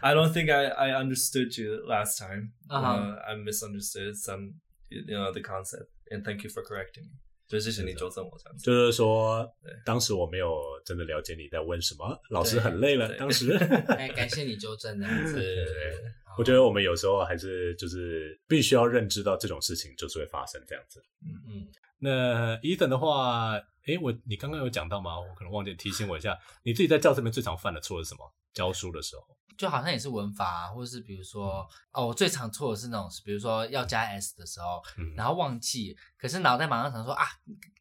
[0.01, 2.53] I don't think I I understood you last time.
[2.69, 2.83] Uh-huh.
[2.83, 4.55] Uh, I misunderstood some,
[4.89, 5.91] you know, the concept.
[6.09, 7.19] And thank you for correcting me.
[7.47, 8.63] 就谢谢你纠正我这样子。
[8.65, 9.47] 就是说，
[9.85, 13.13] 当时我没有真的了解你在问什么，老师很累了。
[13.15, 13.53] 当时，
[13.89, 15.33] 哎，感谢你纠正这样子。
[15.33, 16.01] 对对对，
[16.38, 21.02] 我觉得我们有时候还是就是必须要认知到这种事情就是会发生这样子。
[21.22, 21.68] 嗯嗯。
[21.98, 23.52] 那 Ethan 的话，
[23.86, 25.20] 诶，我你刚刚有讲到吗？
[25.20, 28.20] 我可能忘记提醒我一下，你自己在教室里面最常犯的错是什么？
[28.52, 29.22] 教书的时候。
[29.56, 37.24] 就好像也是文法啊，或者是比如说，哦，我最常错的是那种，比如说要加 s 的时候，嗯、然后忘记，可是脑袋马上想说啊，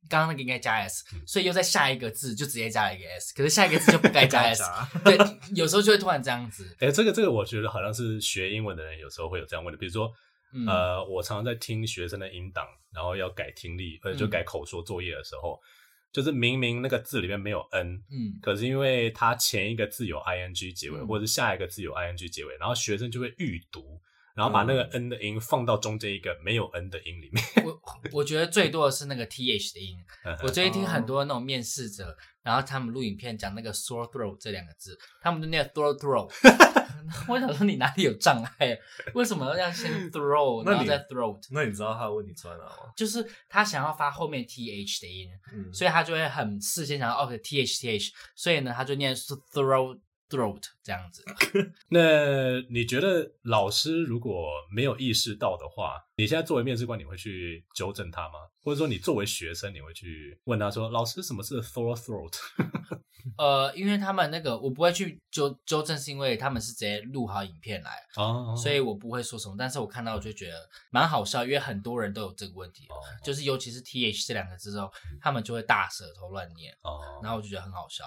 [0.10, 4.64] 刚刚那个应该加 s，嗯、所以又在下一个字就直接加了一个 s，可是下一个字就不该 加 s，
[5.04, 5.18] 对，
[5.56, 6.76] 有时候就会突然这样子。
[6.80, 10.12] 哎、欸，这个这个，我觉得好像是学英文的人有时候会有这样问的，比如说，
[10.54, 15.54] 嗯、呃，我常常在听学生的音档，然后要改听力或者就改口说作业的时候。
[15.54, 15.66] 嗯
[16.12, 24.02] 就是明明那个字里面没有 n，嗯，可是因为它前一个字有 ing 结尾，嗯、或者是下一个字有 ing 结尾，然后学生就会预读，
[24.42, 27.44] 然后把那个 n 的音放到中间一个没有 n 的音里面。
[27.64, 27.80] 我
[28.12, 29.96] 我觉得最多的是那个 th 的音。
[30.42, 36.32] 我最近听很多那种面试者，然后他们录影片讲那个 sore throat 这两个字，他们就念 throat throat。
[37.30, 38.76] 我想说你哪里有障碍？
[39.14, 41.40] 为什么要先 throw，然后再 throat？
[41.52, 42.92] 那你知道他的问题出在哪吗？
[42.98, 50.00] 就是他想要发后面 th 的音，嗯、所以他就会很事先想要哦 th th，所以呢他就念 throat
[50.32, 51.24] throat 这样子。
[51.90, 58.40] 那你觉得老师如果没有意识到的话，你现在作为面试官，你会去纠正他吗？
[58.64, 62.34] 或者说你作为学生，你会去问他说：“老师，什么是 throat throat？”
[63.38, 68.58] 呃，因为他们那个我不会去纠纠正，是因为他们是直接录好影片来，oh, oh.
[68.58, 69.56] 所以我不会说什么。
[69.58, 73.24] 但是我看到我就觉得蛮好笑，因为很多人都有这个问题，oh, oh.
[73.24, 77.24] 就是尤其是 th 这两个字之后，他们就会大舌头乱念，oh, oh.
[77.24, 78.06] 然后我就觉得很好笑。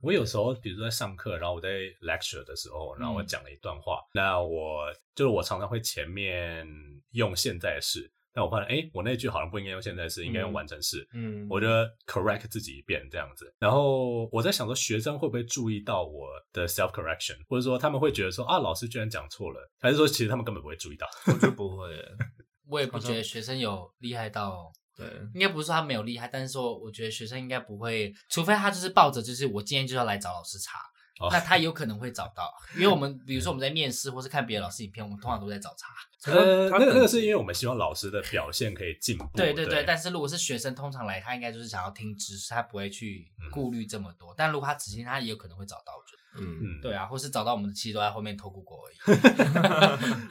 [0.00, 1.68] 我有时候比如说在上课，然后我在
[2.02, 6.66] lecture 的时候，然后我讲了一段话，嗯、那我就是我常常会前面
[7.12, 8.10] 用现在式。
[8.32, 11.08] 但我发现，哎，我那句好像不应该用现在式，应该用完成式。
[11.14, 11.66] 嗯，我就
[12.06, 13.50] correct 自己一遍这样子。
[13.58, 21.08] 然后我在想说，学生会不会注意到我的 self correction，或者说他们会觉得说啊，老师居然讲错了，还是说其实他们根本不会注意到？
[21.28, 21.88] 我就不会，
[22.68, 24.70] 我也不觉得学生有厉害到。
[24.96, 30.78] 对，应该不是说他没有厉害，但是说我觉得学生应该不会，除非他就是抱着就是我今天就要来找老师查。
[31.18, 31.32] Oh.
[31.32, 35.88] 那他有可能会找到， 因为我们比如说我们在面试或是看别的老师影片，我们通常都在找茬。
[36.30, 39.26] 呃，那个那个是因为我们希望老师的表现可以进步。
[39.34, 44.30] 对对对，对但是如果是学生，通常来他应该就是想要听知识，他不会去顾虑这么多。
[44.32, 45.94] 嗯、但如果他只听，他也有可能会找到。
[45.96, 46.22] 我觉得。
[46.38, 48.96] 嗯嗯，对啊，或是找到我们的其实都在后面偷 Google 而已。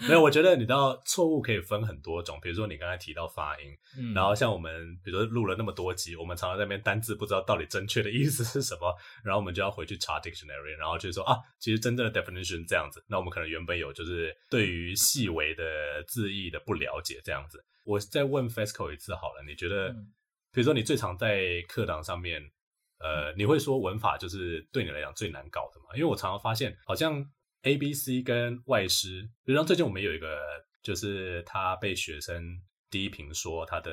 [0.08, 13.04] 没有，我觉得你知道错误可以分很多种，比如说你刚才提到发音，嗯、然后像我们比如说录了那么多集，我们常常在那边单字不知道到底正确的意思是什么， 然后我们就要回去查 dictionary，然后就说啊，其实真正的 definition 这样子。
[13.08, 15.64] 那我们可能原本有就是对于细微的
[16.08, 17.64] 字义的不了解这样子。
[17.84, 20.08] 我再问 FESCO 一次好了，你觉得，嗯、
[20.52, 22.52] 比如说你最常在课堂上面。
[23.00, 25.96] 呃，你会说文法就是对你来讲最难搞的嘛？
[25.96, 27.24] 因为我常常发现，好像
[27.64, 30.40] A、B、C 跟外师，比如像最近我们有一个，
[30.82, 32.42] 就是他被学生
[32.90, 33.92] 低评说他的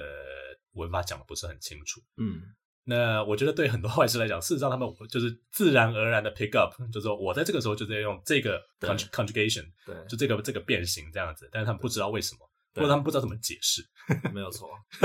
[0.74, 2.00] 文法讲的不是很清楚。
[2.16, 2.42] 嗯，
[2.84, 12.48] 那我觉得对很多外师来讲，事实上他们就是自然而然的 pick up，就是说我在这个时候就在用这个 conjugation，对，就这个这个变形这样子，但是他们不知道为什么。
[12.74, 13.82] 或者他们不知道怎么解释，
[14.32, 14.70] 没有错。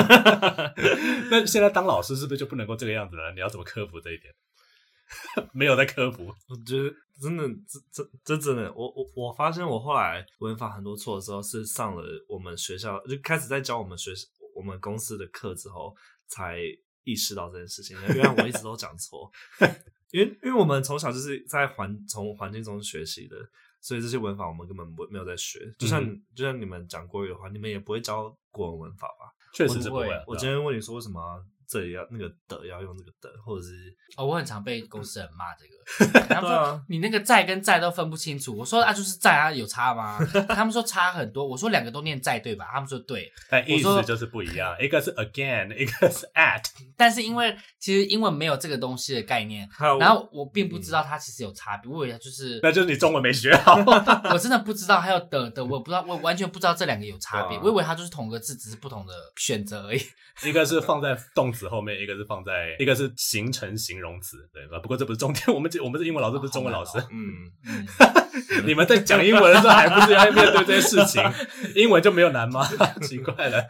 [1.30, 3.34] 那现在当老师是不是就不能够这个样子了？
[3.34, 4.34] 你要怎么克服这一点？
[5.54, 6.26] 没有在克服。
[6.26, 14.12] 我觉得真的，这这这真的，我我我发现我后来文法很多错的时候，是上了我们学校就开始在教我们学
[14.56, 15.96] 我们公司的课之后，
[16.28, 16.60] 才
[17.04, 17.98] 意识到这件事情。
[18.16, 19.32] 因为我一直都讲错，
[20.12, 23.36] 因为因为我们从小就是在环从环境中学习的。
[23.88, 29.32] 所以这些文法我们根本不没有在学，就像、嗯、就像你们讲国语的话，你们也不会教国文文法吧？
[29.54, 30.10] 确实是不会。
[30.28, 31.41] 我今天问你说为什么？
[31.70, 35.78] 这里要那个的要用这个的，或者是哦，我很常被公司人骂这个。
[36.28, 38.58] 他们说你那个在跟在都分不清楚。
[38.58, 40.18] 我说啊，就是在啊，有差吗？
[40.50, 41.48] 他们说差很多。
[41.48, 42.68] 我说两个都念在对吧？
[42.74, 43.32] 他们说对。
[43.50, 46.64] 但意思就是不一样，一个是 again，一个是 at。
[46.98, 49.68] 但是因为其实英文没有这个东西的概念，
[50.00, 51.92] 然后我并不知道它其实有差别。
[51.92, 53.76] 我以为就是那就是你中文没学好。
[54.32, 57.58] 我真的不知道还有的的，我不知道，我完全不知道这两个有差别。
[57.60, 60.02] 我以为它就是同个字，只是不同的选择而已。
[60.44, 64.80] 一个是放在动词后面，一个是放在一个是形成形容词，对吧？
[64.80, 66.98] 不过这不是重点， 我们我们是英文老师，不是中文老师。
[67.12, 67.88] 嗯嗯，
[68.65, 71.22] 你们在讲英文的时候，还不是要面对这些事情？
[71.76, 72.63] 英文就没有难吗？
[73.02, 73.63] 奇怪了。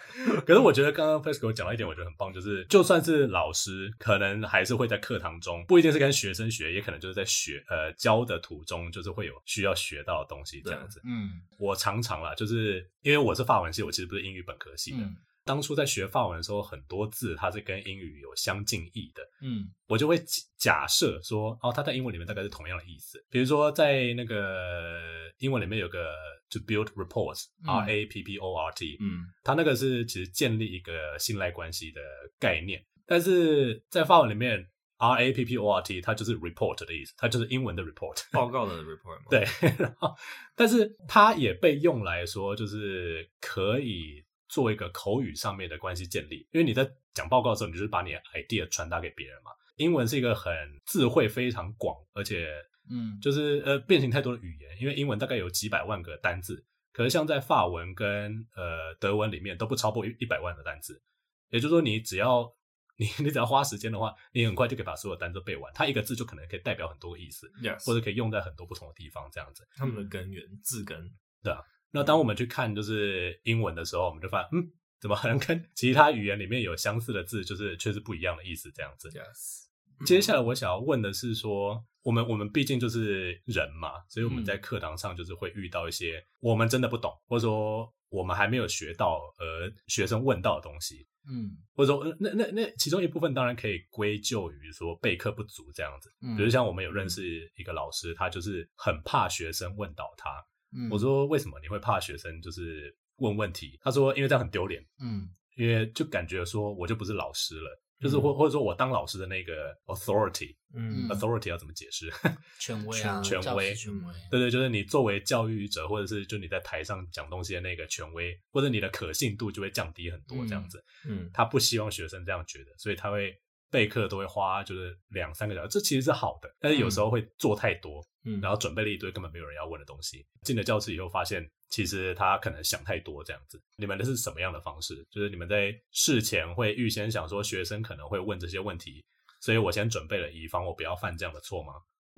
[0.45, 11.01] 可是我觉得刚刚 FESCO 讲到一点，我觉得很棒，就是就算是老师，可能还是会在课堂中，不一定是跟学生学，也可能就是在学呃教的途中，就是会有需要学到的东西这样子。
[11.05, 14.97] 嗯，我常常啦，就是因为我是法文系，我其实不是英语本科系的。
[14.99, 15.15] 嗯
[15.47, 20.21] 当初在学法文的时候，很多字它是跟英语有相近义的，嗯，我就会
[20.57, 23.17] 假设说，哦，它在英文里面大概是同样的意思。
[23.31, 24.99] 比如说，在那个
[25.39, 26.13] 英文里面有个
[26.51, 32.01] to build rapport，R、嗯、A P P O R T，嗯，它那个是其实建立一个信赖关系的
[32.37, 34.67] 概念，但是在法文里面。
[34.99, 39.25] R A P P O R T，它就是 report 的意思，它就是英文的 report， 报告的 report 吗？
[39.29, 39.45] 对，
[39.77, 40.11] 然后，
[40.55, 49.51] 但是它也被用来说，就是可以做一个口语上面的关系建立，因为你在讲报告的时候，你就是把你的 idea 传达给别人嘛。
[49.75, 50.51] 英文是一个很
[50.85, 52.49] 智慧非常广，而且，
[52.89, 61.01] 嗯，就是呃变形太多的语言，因为英文大概有几百万个单字，可是像在法文跟呃德文里面都不超过一一百万个单字，
[61.49, 62.53] 也就是说你只要。
[62.99, 65.71] 你你只要花时间的话，你很快就可以把所有单词背完。
[65.71, 67.47] 它一个字就可能可以代表很多个意思.
[67.85, 69.63] 或者可以用在很多不同的地方，这样子。
[69.75, 70.97] 他们的根源字根，
[71.43, 71.61] 对啊。
[71.91, 79.09] 那当我们去看就是英文的时候，我们就发现，嗯，怎么可能跟其他语言里面有相似的字，就是却是不一样的意思，这样子。
[79.09, 80.05] Yes.
[80.05, 91.07] 接下来我想要问的是说，我们我们毕竟就是人嘛，所以我们在课堂上就是会遇到一些我们真的不懂，或者说我们还没有学到而学生问到的东西。
[91.29, 96.09] 嗯，或者说，那那那其中一部分当然可以归咎于说备课不足这样子。
[96.21, 100.29] 嗯，比如像我们有认识一个老师，他就是很怕学生问到他。
[100.75, 103.77] 嗯，我说为什么你会怕学生就是问问题？
[103.81, 104.83] 他说因为这样很丢脸。
[104.99, 107.81] 嗯，因为就感觉说我就不是老师了。
[107.99, 112.07] 就是或或者说我当老师的那个 authority，嗯，authority 要怎么解释？
[112.61, 114.13] 权威啊，权威，权威。
[114.29, 120.79] 对对，就是你作为教育者，或者是就你在台上讲东西的那个权威，或者你的可信度就会降低很多，这样子。
[121.07, 123.35] 嗯，他不希望学生这样觉得，所以他会
[123.69, 131.49] 备课都会花就是两三个小时，这其实是好的，但是有时候会做太多，嗯，然后准备了一堆根本没有人要问的东西，进了教室以后发现。
[131.69, 135.05] 其实他可能想太多这样子，你们的是什么样的方式？
[135.11, 139.03] 就是你们在事前会预先想说学生可能会问这些问题，
[139.41, 141.73] 所以我先准备了，以防我不要犯这样的错吗？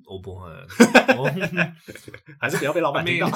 [0.06, 0.48] 我不会
[2.38, 3.28] 还是不要被老板听到。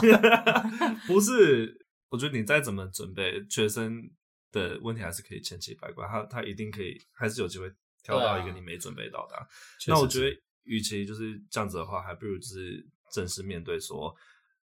[1.08, 4.08] 不是，我觉得你再怎么准备，学生
[4.52, 7.68] 的问题还是可以千奇百怪，他他一定可以，还是有机会
[8.04, 9.34] 挑到一个你没准备到的。
[9.34, 9.44] 啊、
[9.88, 14.14] 那我觉得，与其就是这样子的话，还不如就是正式面对说。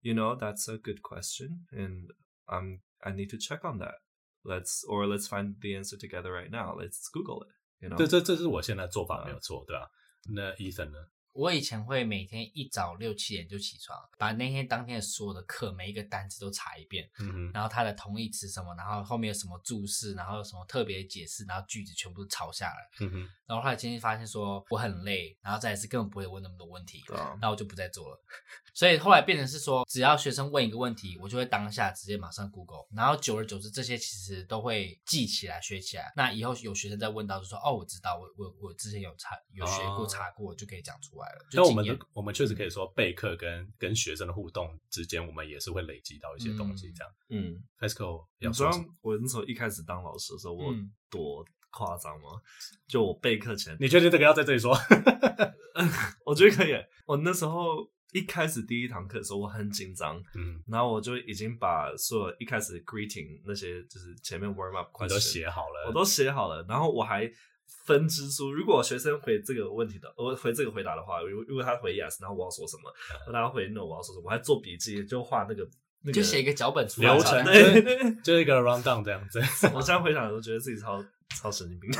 [0.03, 2.07] You know, that's a good question, and
[2.45, 3.99] I'm I need to check on that.
[4.43, 6.75] Let's or let's find the answer together right now.
[6.75, 7.53] Let's Google it.
[7.79, 9.91] You know，这这这是我现在做法没有错，对吧？
[10.33, 10.97] 那 Ethan 呢？
[11.33, 28.21] 我以前会每天一早六七点就起床，把那天当天的所有的课每一个单词都查一遍，嗯哼，然后它的同义词什么，然后后面有什么注释，然后有什么特别解释，然后句子全部都抄下来，嗯哼，然后后来今天发现说我很累，然后再一次根本不会问那么多问题，然后我就不再做了。
[28.73, 36.11] 所以后来变成是说，只要学生问一个问题，我就会当下直接马上 Google，然后久而久之，这些其实都会记起来、学起来。
[36.15, 47.13] 那以后有学生再问到，就说：“哦，我知道，我我我之前有查、有学过、查过，就可以讲出来了。”那我们我们确实可以说，备课跟跟学生的互动之间，我们也是会累积到一些东西，这样。
[47.29, 50.73] 嗯，FESCO，你知道我那时候一开始当老师的时候，我
[51.09, 52.41] 多夸张吗？
[52.87, 54.75] 就我备课前，你确定这个要在这里说？
[56.25, 56.73] 我觉得可以。
[57.05, 57.89] 我那时候。
[58.13, 67.25] 一开始第一堂课的时候，我很紧张，嗯，然后我就已经把所有一开始 greeting 那些就是前面 warm up 快都写好了，我都写好了，然后我还
[67.91, 72.93] 分支书，如果学生回这个问题的，我回这个回答的话，如如果他回 yes，然后我要说什么，
[73.31, 75.67] 然后他回 no，我要说什么，我还做笔记，就画那个，
[76.01, 79.39] 那个就写一个脚本出来，流程，对， 就一个 rundown 这样子。
[79.73, 81.03] 我现在回想都觉得自己超。
[81.33, 81.89] 超神经病！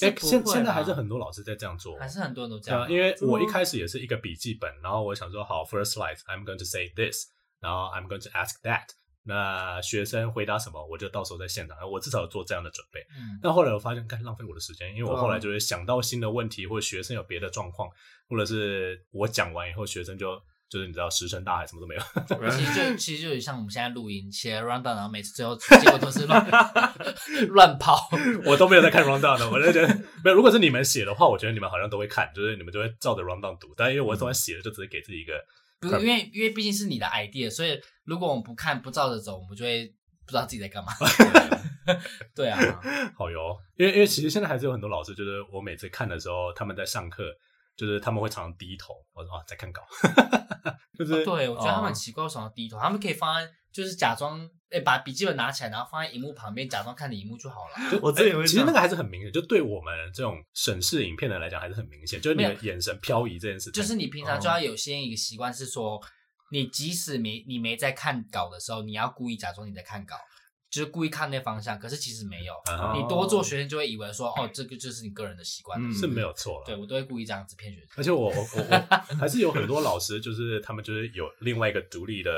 [0.00, 2.88] 哎、欸，现现在还是很多老师在这样做，还是很多人都这样。
[2.88, 8.90] 因为我一开始也是一个笔记本，然后我想说，好，first slide，I'm going to say this，然后 I'm going to ask that。
[9.24, 13.00] 那学生回答什么，我就到时候在现场，我至少有做这样的准备。
[13.10, 13.38] 嗯。
[13.42, 17.88] 但后来我发现，该浪费我的时间，因为我后来就会想到新的问题，或者学生有别的状况，
[18.28, 20.40] 或者是我讲完以后，学生就。
[20.66, 22.00] 就是你知道石沉大海，什么都没有。
[22.50, 26.44] 其实就其实就像我们现在录音写 rundown，然后每次最后结果都是乱
[27.50, 28.08] 乱跑。
[28.44, 30.34] 我都没有在看 rundown 的，我就觉得没有。
[30.34, 33.72] 如果是你们写的话，我觉得你们好像都会看，就是你们就会照着 rundown 读。
[33.76, 35.34] 但因为我昨晚写的，就只是给自己一个，
[35.80, 39.86] 不是因为因为毕竟是你的 idea，所以如果我们不看不照着走，我们就会
[40.24, 40.92] 不知道自己在干嘛。
[42.34, 42.58] 对啊，
[43.16, 43.58] 好哟。
[43.76, 47.24] 因为因为其实现在还是有很多老师，就是我每次看的时候，他们在上课。
[47.76, 49.82] 就是他们会常常低头，我说啊，在看稿，
[50.96, 52.78] 就是、哦、对，我觉得他们很奇怪，为什么要低头？
[52.78, 57.90] 他们可以放在，就是假装诶，把笔记本拿起来，然后放在荧幕旁边，假装看着荧幕就好了。
[57.90, 63.72] 就我自以为，其实那个还是很明显，就对我们这种审视影片的来讲，还是很明显，就是你的眼神漂移这件事情。
[63.72, 66.00] 就是你平常就要有先一个习惯，是说，
[66.52, 70.16] 你即使没你没在看稿的时候，你要故意假装你在看稿。
[70.70, 72.52] 就是故意看那方向，可是其实没有。
[72.64, 76.66] 啊你多做，学生就会以为说，哦，这个就是你个人的习惯，嗯是没有错了。
[76.66, 77.88] 对我都会故意这样子骗学生。
[77.94, 82.32] 而且我我我我还是有很多老师，就是他们就是有另外一个独立的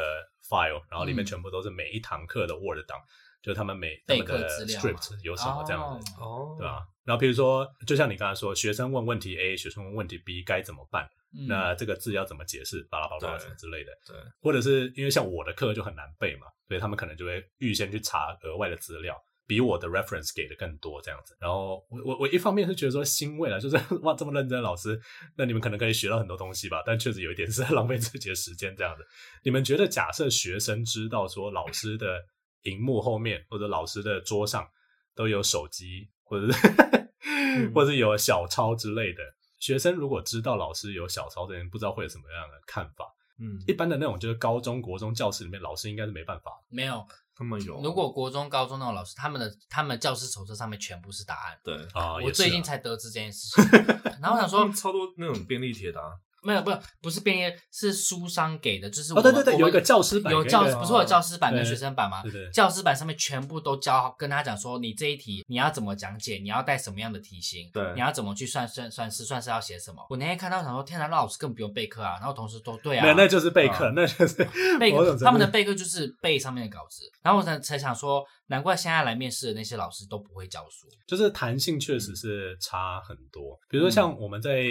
[0.49, 2.99] file，然后里面全部都是每一堂课的 Word 档，
[3.43, 6.87] 就是他们每他们的 script 有什么这样子，哦，对吧？
[7.05, 11.09] 然后比如说，就像你刚才说，学生问问题 A，学生问问题 B，该怎么办？
[11.39, 12.83] 嗯那这个字要怎么解释？
[12.91, 13.93] 巴拉巴拉什么之类的。
[14.07, 21.37] 对，或者是因为像我的课就很难背嘛，所以他们可能就会预先去查额外的资料，比我的 reference 给的更多这样子。
[21.41, 25.01] 然后我我我一方面是觉得说欣慰了， 就是哇这么认真的老师，
[25.37, 29.07] 那你们可能可以学到很多东西吧，但确实有一点是在浪费自己的时间这样子。
[29.43, 32.23] 你们觉得假设学生知道说老师的
[32.63, 34.69] 荧幕后面或者老师的桌上
[35.15, 36.69] 都有手机，或者是
[37.73, 39.23] 或者是有小抄之类的，
[39.59, 43.07] 学生如果知道老师有小抄这人，不知道会有什么样的看法？
[43.39, 46.51] 嗯，一般的那种就是高中国中教室里面，老师应该是没办法。
[46.69, 47.07] 没有，
[47.37, 47.81] 他们有。
[47.83, 51.59] 如果国中、高中那种老师，他们的他们的教师手册上面全部是答案。
[51.63, 53.81] 对啊，我也是啊最近才得知这件事情，
[54.23, 56.13] 然后我想说，超多那种便利贴的啊。
[56.47, 62.23] 没有，不是不是便利，是书商给的，就是我哦，对对对，有一个教师版，有教不是有教师版跟学生版吗？
[62.23, 70.07] 对对教师版上面全部都教，跟他讲说，你这一题你要怎么讲解，你要带什么样的题型，对你要怎么去算算算式，算式要写什么。
[70.09, 74.45] 我那天看到想说，天哪，那老师根本不用备课啊，然后同时都对啊，没有，那就是备课，啊那就是
[74.79, 83.59] 备课，他们的备课就是背上面的稿子，然后我才才想说，难怪现在来面试的那些老师都不会教书，就是弹性确实是差很多。
[83.69, 84.65] 比如说像我们在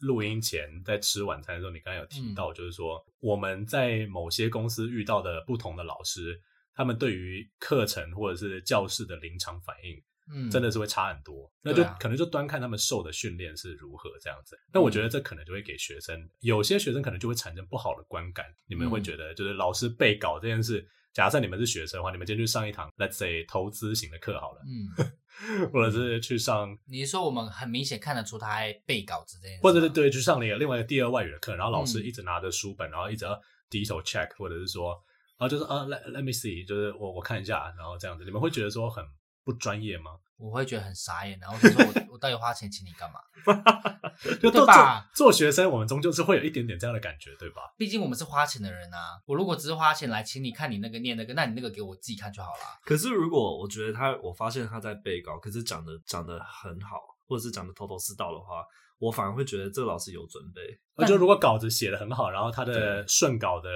[0.00, 6.40] 录音前在吃晚餐的时候，你刚才有提到，就是说我们在某些公司遇到的不同的老师，
[6.74, 10.02] 他们对于课程或者是教室的临场反应。
[10.32, 14.58] 嗯，真的是会差很多，那就啊可能就端看他们受的训练是如何这样子。
[14.72, 18.46] 那我觉得这可能就会给学生，有些学生可能就会产生不好的观感。
[18.66, 24.88] 你们会觉得，就是老师背稿这件事，假设你们是学生的话，你们今天去上一堂，let's say 投资型的课好了，嗯，
[25.72, 34.92] 或者是去上，你说我们很明显看得出他还背稿子这件事，或者是对，去上了一个另外一个第二外语的课，然后老师一直拿着书本，然后一直要低头 check，或者是说，
[35.38, 39.04] 然后就是啊，let let me see，就是我我看一下，然后这样子，你们会觉得说很。
[39.46, 40.12] 不专业吗？
[40.36, 43.20] 我会觉得很傻眼，然后就说我我到底花钱请你干嘛？
[44.40, 45.08] 就对吧？
[45.14, 47.62] 做学生，我们终究是会有一点点这样的感觉，对吧？
[47.76, 49.20] 毕竟我们是花钱的人啊。
[49.26, 52.80] 我如果只是花钱来请你看你那个念那个，那你那个给我自己看就好了。
[52.84, 58.64] 可是如果我觉得他，我发现他在背稿，可是讲的讲的很好，或者是讲的头头是道的话。
[59.04, 60.60] 我反而会觉得这个老师有准备，
[60.96, 63.68] 而就如果稿子写的很好，然后他的顺稿的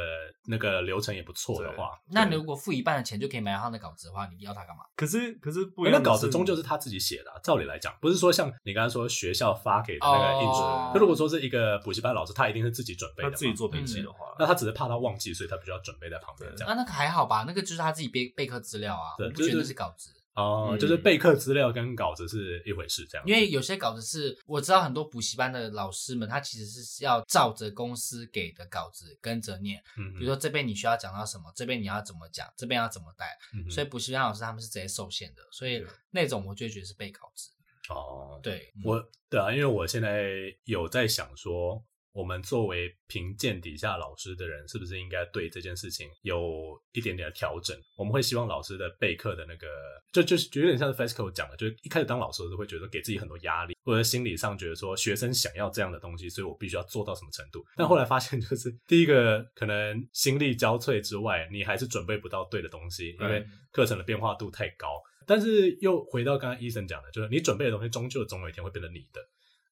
[0.47, 4.85] 那个流程也不错的话，那你如果付一半的钱就可以买到他的稿子的话，你要他干嘛？
[4.97, 10.61] 可是可是不，那稿子终究是他自己写的、啊，照理来讲，不是说像你刚才说学校发给的那个印纸。
[10.61, 16.75] 哦、就如果说是一个补习班老师，他一定是自己准备的，他自己做笔记的话、嗯，那他只是怕他忘记，所以他必须要准备在旁边这样。
[16.75, 20.11] 那那个还好吧，那个就是他自己备备课资料啊，对，不觉得是稿子。
[20.39, 23.27] 哦、嗯，就是备课资料跟稿子是一回事，这样。
[23.27, 29.83] 因为有些稿子是我知道很多补习班的老师们，他其实是要照着公司给的稿子跟着念。
[29.97, 33.37] 嗯，比如说这边你需要讲到什么，这边你要怎么讲，这边要怎么带。
[33.53, 37.51] 嗯，所以补习班老师他们是直接受限的，所以那种我就觉得是备稿子。
[37.91, 40.31] 哦，对，我对啊，因为我现在
[40.65, 41.83] 有在想说。
[42.19, 47.79] 我们作为评鉴底下老师的人，是不是应该对这件事情有一点点的调整？
[47.97, 49.69] 我们会希望老师的备课的那个，
[50.13, 57.65] 就就是就有点像是 FESCO 讲的，就是一开始当老师的时候会觉得给自己很多压力，或者心理上觉得说学生想要这样的东西，所以我必须要做到什么程度。
[57.77, 64.89] 但后来发现，就是第一个可能心力交瘁之外，你还是准备不到对的东西，因为课程的变化度太高。
[65.25, 69.21] 但是又回到刚刚 Eason 讲的，就是你准备的东西，终究总有一天会变成你的。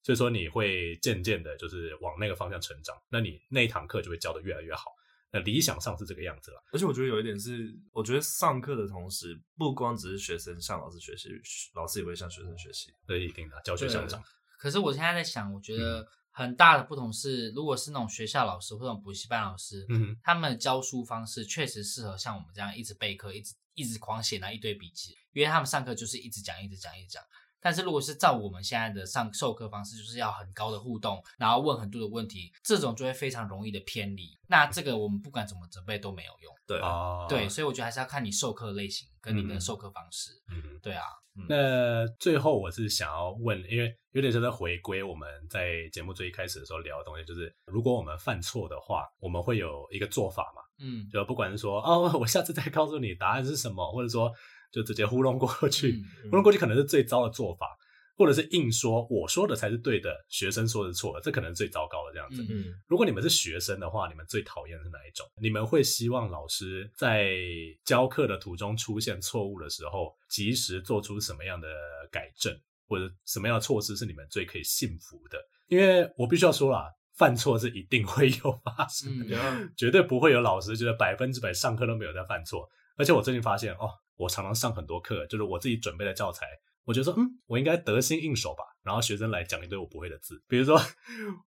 [0.06, 4.92] 所以说你会渐渐的，就是往那个方向成长，那你那一堂课就会教的越来越好。
[5.32, 6.62] 那理想上是这个样子了。
[6.72, 11.28] 而且我觉得有一点是，我觉得上课的同时，不光只是学生向老师学习，
[11.74, 12.92] 老师也会向学生学习。
[13.04, 14.22] 这一定的，教学相长。
[14.56, 27.24] 可是我现在在想，我觉得很大的不同是，如果是那种学校老师或者补习班老师，嗯，他们的教书方式确实适合像我们这样一直备课，一直一直狂写那一堆笔记，因为他们上课就是一直讲，一直讲，一直讲。
[27.60, 34.38] 但是如果是照我们现在的上授课方式，就是要很高的互动，然后问很多的问题，这种就会非常容易的偏离。
[34.48, 36.54] 那这个我们不管怎么准备都没有用。
[36.66, 40.32] 对哦，对，所以我觉得还是要看你授课类型跟你的授课方式。
[40.50, 41.04] 嗯，对啊。
[41.38, 50.62] 嗯、那最后我是想要问，因为有点像在回归我们在节目最一开始的时候聊的东西，就是如果我们犯错的话，我们会有一个做法嘛？
[50.78, 54.32] 嗯，就不管是说哦，我下次再告诉你答案是什么，或者说
[54.72, 57.66] 就直接糊弄过去，糊弄过去可能是最糟的做法。
[58.18, 62.42] 或者是硬说我说的才是对的，学生说的是错的，这可能是最糟糕的这样子。
[62.48, 65.26] 嗯，如果你们是学生的话，你们最讨厌是哪一种？
[65.38, 67.36] 你们会希望老师在
[67.84, 71.68] 教课的途中出现错误的时候，及时做出什么样的
[72.10, 72.58] 改正，
[72.88, 75.38] 或者什么样的措施是你们最可以信服的？
[75.66, 82.66] 因为我必须要说啦，犯错是一定会有发生的，嗯、绝对不会有老师觉得百分之百上课都没有在犯错。
[82.96, 86.46] 而且我最近发现哦，我常常上很多课，就是我自己准备的教材。
[86.84, 88.62] 我觉得说，嗯，我应该得心应手吧。
[88.84, 90.80] 然后学生来讲一堆我不会的字，比如说，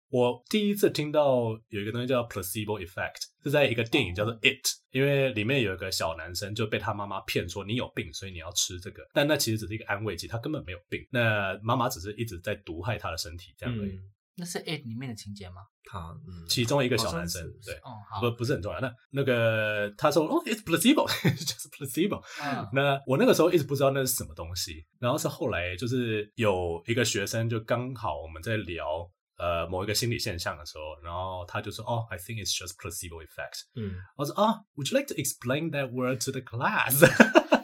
[0.09, 11.07] 我第一次听到有一个东西叫 placebo effect，是在一个电影叫做 It，因为里面有一个小男生就被他妈妈骗说你有病，所以你要吃这个，但那其实只是一个安慰剂，他根本没有病。
[11.09, 13.91] 那妈妈只是一直在毒害他的身体，这样而已。
[13.91, 14.03] 嗯
[14.40, 15.62] 那是《It》里面的情节吗？
[15.84, 18.80] 他、嗯、其中一个小男生，对，哦，好，不不是很重要。
[18.80, 22.24] 那那个他说，哦，it's placebo， 就是 placebo。
[22.42, 33.64] 嗯，那我那个时候一直不知道那是什么东西，然后是后来就是有一个学生就刚好我们在聊呃某一个心理现象的时候，然后他就说，哦，I think it's just placebo effect。
[33.76, 37.04] 嗯，我说，啊，Would you like to explain that word to the class？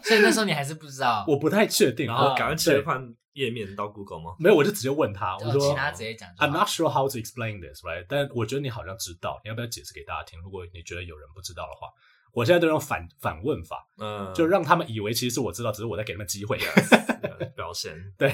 [0.07, 2.07] 所以那时候你还是不知道，我不太确定。
[2.07, 3.15] 然后赶快切换。
[3.35, 4.33] 页面到 Google 吗？
[4.39, 6.29] 没有，我就直接问他，我说，其他直接讲。
[6.37, 8.05] I'm not sure how to explain this, right？
[8.07, 10.39] 但我觉得你好像知道，你要不要解释给大家听？
[10.39, 11.89] 如果你觉得有人不知道的话，
[12.31, 17.93] 我现在都用反反问法，嗯，就让他们以为其实是我知道，只是我在给他们机会 yes, 表现。
[18.17, 18.33] 对，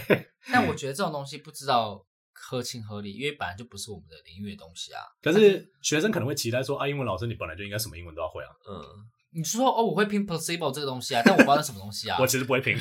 [0.54, 5.02] 但我觉得这种东西不知道合情合理，因为本来就不是我们的领域的东西啊。
[5.20, 8.50] 可是学生可能会期待说啊，英文老师你本来就应该什么英文都要会啊。
[8.70, 8.86] 嗯，
[9.34, 12.18] 你说哦，我会拼 placebo 这个东西啊，但我不知道那什么东西啊。
[12.20, 12.78] 我其实不会拼，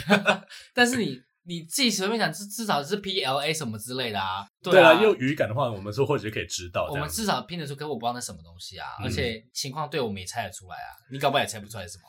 [0.74, 1.20] 但是你。
[1.42, 4.46] 你自己随便讲，至至少是 P L A 什么之类的啊。
[4.62, 6.86] 对啊，用语感的话，我们说或许可以知道。
[6.90, 8.86] 我们至少拼得出，可是我不知道那什么东西啊。
[9.00, 10.92] 嗯、而且情况对我们也猜得出来啊。
[11.10, 12.04] 你搞不好也猜不出来什么。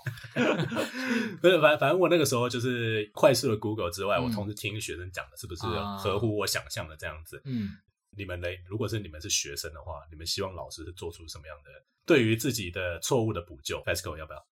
[1.41, 5.65] 不是，反反正我那个时候就是快速的 Google 之外，嗯、我同时听学生讲的是不是
[5.97, 7.41] 合乎我想象的这样子。
[7.45, 7.69] 嗯。
[8.15, 8.47] 你们呢？
[8.67, 11.71] 如果是你们是学生的话，你们希望老师是做出什么样的
[12.05, 14.47] 对于自己的错误的补救？FESCO 要不要？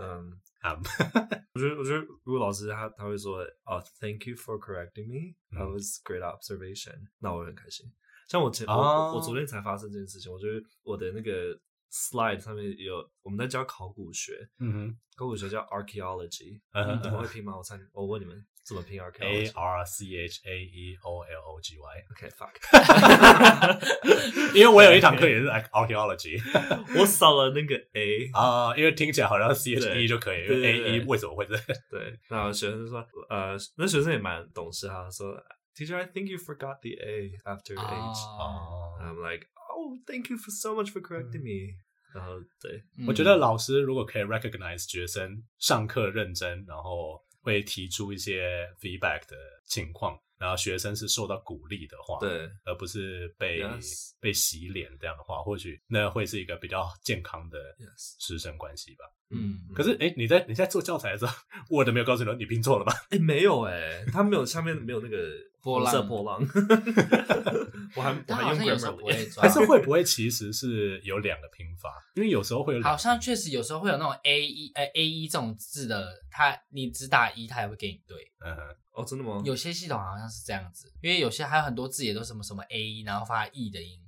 [0.00, 0.40] 嗯。
[1.54, 5.34] 我觉得，我觉得，如果老师他他会说，哦，Thank you for correcting me.
[5.52, 7.08] That was great observation.
[7.18, 7.92] 那我会很开心。
[8.26, 11.54] 像我前我我昨天才发生这件事情，我觉得我的那个
[11.92, 16.58] slide 上面有我们在教考古学，嗯哼，考古学叫 archaeology，
[17.02, 17.54] 你们会拼吗？
[17.54, 22.53] 我猜，我问你们怎么拼 archaeology？A R C H A E O L O G Y。OK，fuck。
[24.53, 26.39] 因为我有一堂课也是 archaeology，
[26.99, 31.63] 我扫了那个 A 啊，因为听起来好像 C H E 就可以，因为 A E 为什么会这样？
[31.89, 35.35] 对，那学生就说，呃，那学生也蛮懂事哈，说，
[35.75, 38.19] Teacher，I think you forgot the A after H。
[38.39, 41.75] 哦，I'm like。Oh, thank you for so much for correcting me。
[42.13, 49.36] 然后，对，我觉得老师如果可以 recognize 学生上课认真，然后 会提出一些 feedback 的
[49.66, 53.62] 情况，然后学生是受到鼓励的话，对，而不是被
[54.18, 57.58] 被洗脸这样的话，或许那会是一个比较健康的
[57.96, 59.04] 师生关系吧。
[59.30, 61.34] 嗯，可是，哎，你在你在做教材的时候，
[61.70, 62.92] Word 没有告诉你你拼错了吗？
[63.10, 65.18] 哎，没有，哎，他没有下面没有那个。
[65.64, 66.38] 波浪，波浪，
[67.96, 71.90] 我还我还用 Grammarly， 还是会不会其实是有两个拼法？
[72.14, 78.30] 因为有时候会有，好像确实有时候会有那种 A 一呃 A 一这种字的，它你只打一，它也会给你对。
[78.44, 78.54] 嗯，
[78.92, 79.40] 哦，真的吗？
[79.44, 83.98] 有些系统好像是这样子，因为有些还有很多字也都什么什么 A 一，然后发 E 的音。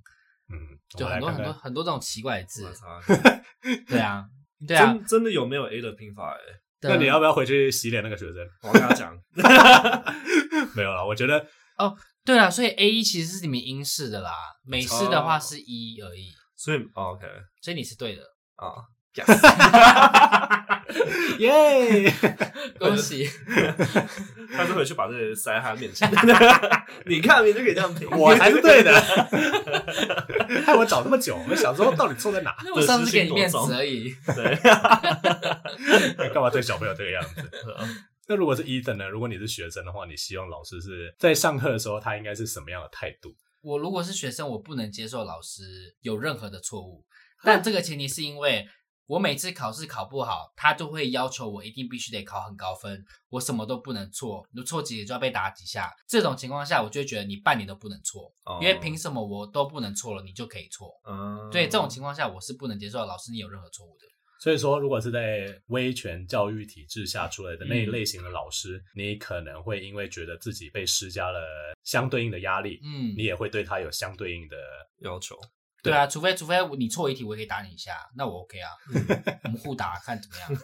[0.49, 2.71] 嗯，就很多很多很多这种奇怪的字。
[3.89, 4.29] 对啊，
[4.69, 6.33] 对啊，真的有没有 A 的拼法？
[6.35, 6.39] 哎，
[6.83, 8.47] 那你要不要回去洗脸那个学生？
[8.63, 9.13] 我跟他讲。
[10.75, 11.39] 没有啦，我觉得
[11.79, 14.33] 哦，对了，所以 A 一其实是你们英式的啦，
[14.65, 17.27] 美式的话是一而已，所以、哦、OK，
[17.63, 18.23] 所以你是对的。
[18.57, 18.73] 啊，
[21.39, 22.13] 耶，
[22.79, 23.29] 恭喜！
[24.53, 26.09] 他就回去把这个塞在他面前，
[27.07, 28.93] 你看，你就可以这样评，我才是对的，
[30.65, 32.57] 害我找那么久，我想说到底错在哪？
[32.75, 34.57] 我上次给你面子而已，对，
[36.31, 37.51] 干嘛对小朋友这个样子？
[38.29, 39.09] 那如果是 Ethan 呢？
[39.09, 43.33] 如果你是学生的话，你希望老师是在上课的时候，他应该是什么样的态度？
[43.63, 45.63] 我如果是学生，我不能接受老师
[46.01, 47.05] 有任何的错误，
[47.45, 48.67] 但这个前提是因为
[49.07, 55.95] 我每次考试考不好，他就会要求我一定必须得考很高分，我什么都不能错，你错几题就要被打几下。
[56.09, 60.91] 这种情况下，我就会觉得你半年都不能错，因为凭什么我都不能错了，你就可以错？
[61.09, 64.07] 嗯，对，这种情况下我是不能接受老师你有任何错误的。
[64.39, 71.41] 所以说，如果是在威权教育体制下出来的那一类型的老师，嗯、你可能会因为觉得自己被施加了
[71.85, 74.57] 相对应的压力，嗯，你也会对他有相对应的
[74.99, 75.39] 要求。
[75.87, 78.71] 对啊，除非除非你错一题，我也可以打你一下，那我 OK 啊，
[79.45, 80.55] 我们互打看怎么样。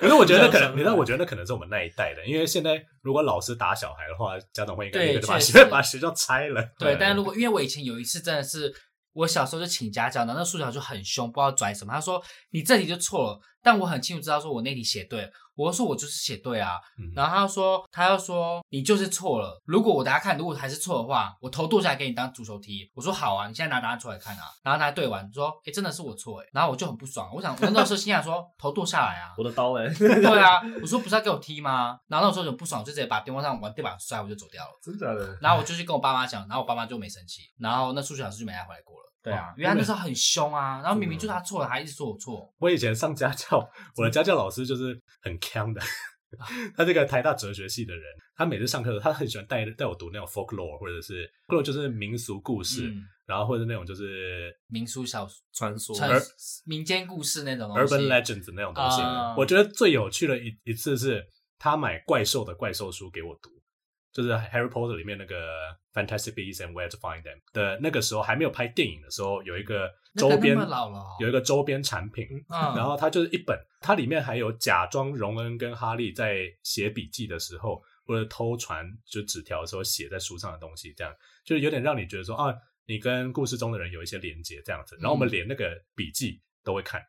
[0.00, 6.62] 可是我觉得可能，你知道，我觉得那可能是我们那一代的，因为现在如果老师打小孩的话，家长会应该立刻把学 把学校拆了。
[6.78, 8.72] 对，但是如果因为我以前有一次真的是。
[9.14, 11.92] 我小时候就请家教，然后那数学老师就很凶，不知道拽什么。
[11.92, 12.18] 他说
[12.48, 15.30] ：“你这题就错了。”但我很清楚知道，说我那题写对。
[15.54, 16.72] 我就说我就是写对啊。
[16.98, 19.60] 嗯、然后他说：“他又说你就是错了。
[19.64, 29.88] 如果我等下看，如果还是错的话，我头剁下来给你当足球踢。”我说：“好啊，你现在拿答案出来看啊。”然后他对完说：“哎、欸，真的是我错哎。”然后我就很不爽，我想我那时候心想说：“头剁下来啊！”我的刀哎。
[29.94, 31.98] 对啊，我说不是要给我踢吗？
[32.08, 34.70] 然后那时候就很不爽，就直接把电话上往地板摔，我就走掉了。
[34.82, 35.38] 真的假的？
[35.40, 39.11] 然后我就去跟我爸妈讲，然后我爸妈就没生气，然后那数学老师就没来回来过了。
[39.22, 42.52] 对啊，因为他那时候很凶啊，然后明明就是他错了，还一直说我错。
[42.58, 43.58] 我以前上家教，
[43.96, 45.80] 我的家教老师就是很强的，
[46.76, 48.02] 他这个台大哲学系的人，
[48.34, 55.96] 他每次上课的时候，他很喜欢带带我读那种 folklore，或者是 folklore 就是民俗故事，嗯、然后或者那种就是民俗小传说、
[56.64, 59.00] 民间故事那种东西，urban legends 那种东西。
[59.00, 61.24] Uh, 我觉得最有趣的一一次是
[61.58, 63.50] 他买怪兽的怪兽书给我读。
[64.12, 70.56] 就是《Harry Potter》里面那个 Fantastic Beasts and Where to Find Them 的那个时候还没有拍电影的时候，有一个周边，
[71.20, 82.54] 有一个周边产品， 然后它就是一本，它里面还有假装荣恩跟哈利在写笔记的时候，或者偷传就纸条的时候写在书上的东西，这样就是有点让你觉得说啊，
[82.86, 87.02] 你跟故事中的人有一些连接这样子，然后我们连那个笔记都会看。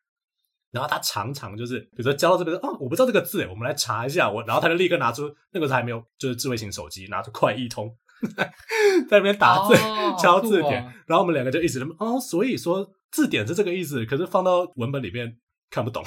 [0.73, 4.29] 然后他常常就是，比如说教到这边说，哦，我不知道这个字，我们来查一下。
[4.29, 7.95] 我，然后他就立刻拿出那个时候还没有，就是智慧型手机，拿出快译通，
[9.07, 10.83] 在那边打字、哦、敲字典。
[10.83, 15.37] 哦、然后我们两个就一直那么哦，所以说字典是这个意思，可是放到文本里面
[15.69, 16.03] 看不懂。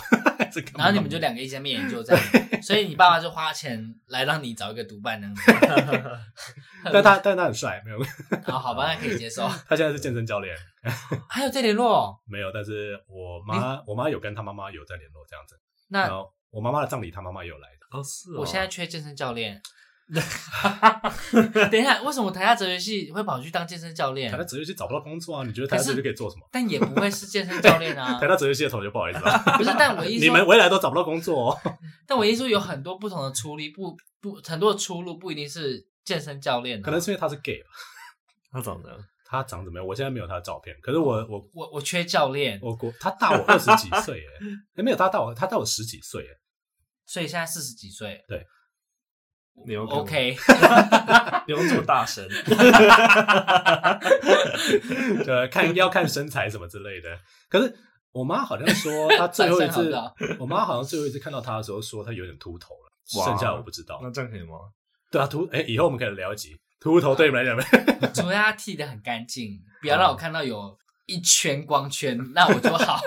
[0.76, 2.22] 然后你们就两个一起面研究这样，
[2.62, 5.28] 所以你爸爸就花钱来让你找一个独伴呢。
[6.92, 7.98] 但他但他很帅，没有。
[8.44, 9.48] 好好吧，那可以接受。
[9.68, 10.56] 他现在是健身教练。
[11.28, 12.16] 还有在联络？
[12.26, 15.58] 没有，但是我妈，我妈有跟他妈妈有在联络这样子。
[15.88, 16.08] 那
[16.50, 17.98] 我妈妈的葬礼，他妈妈也有来的。
[17.98, 18.34] 哦，是。
[18.36, 19.60] 我现在缺健身教练。
[21.70, 24.30] 等一下，为什么台大哲学系会跑去当健身教练？
[24.30, 25.44] 台大哲学系找不到工作啊？
[25.44, 26.46] 你觉得台大哲学系可以做什么？
[26.52, 28.14] 但也不会是健身教练啊。
[28.20, 29.38] 台大哲学系的同学，不好意思啊。
[29.58, 31.60] 不是，但我意思你们未来都找不到工作哦。
[32.06, 36.80] 但我意思说有很多不同的出路，不不很多的出路不一定是健身教练。
[36.80, 37.68] 可能是因为他是 gay 吧？
[38.52, 39.86] 他长得他长怎么样？
[39.86, 40.76] 我现在没有他的照片。
[40.80, 42.60] 可是我我我我缺教练。
[42.62, 44.22] 我我他大我二十几岁
[44.76, 46.30] 哎，没有他大我他大我十几岁哎，
[47.04, 48.24] 所以现在四十几岁。
[48.28, 48.46] 对。
[49.64, 50.36] 你 OK？
[51.46, 52.28] 不用这么大声。
[55.24, 57.08] 对，看要看身材什么之类的。
[57.48, 57.74] 可是
[58.12, 59.92] 我妈好像说，她 最后一次，
[60.38, 62.92] 我妈好像最后一次看到他的时候，说他有点秃头了。
[63.18, 64.00] 哇剩下我不知道。
[64.02, 64.56] 那这样可以吗？
[65.10, 67.54] 对啊，秃哎，以后我们可以聊一集秃头，对你们来
[68.00, 70.76] 讲，除非他剃得很干净，不要让我看到有
[71.06, 73.00] 一圈光圈，那我就好。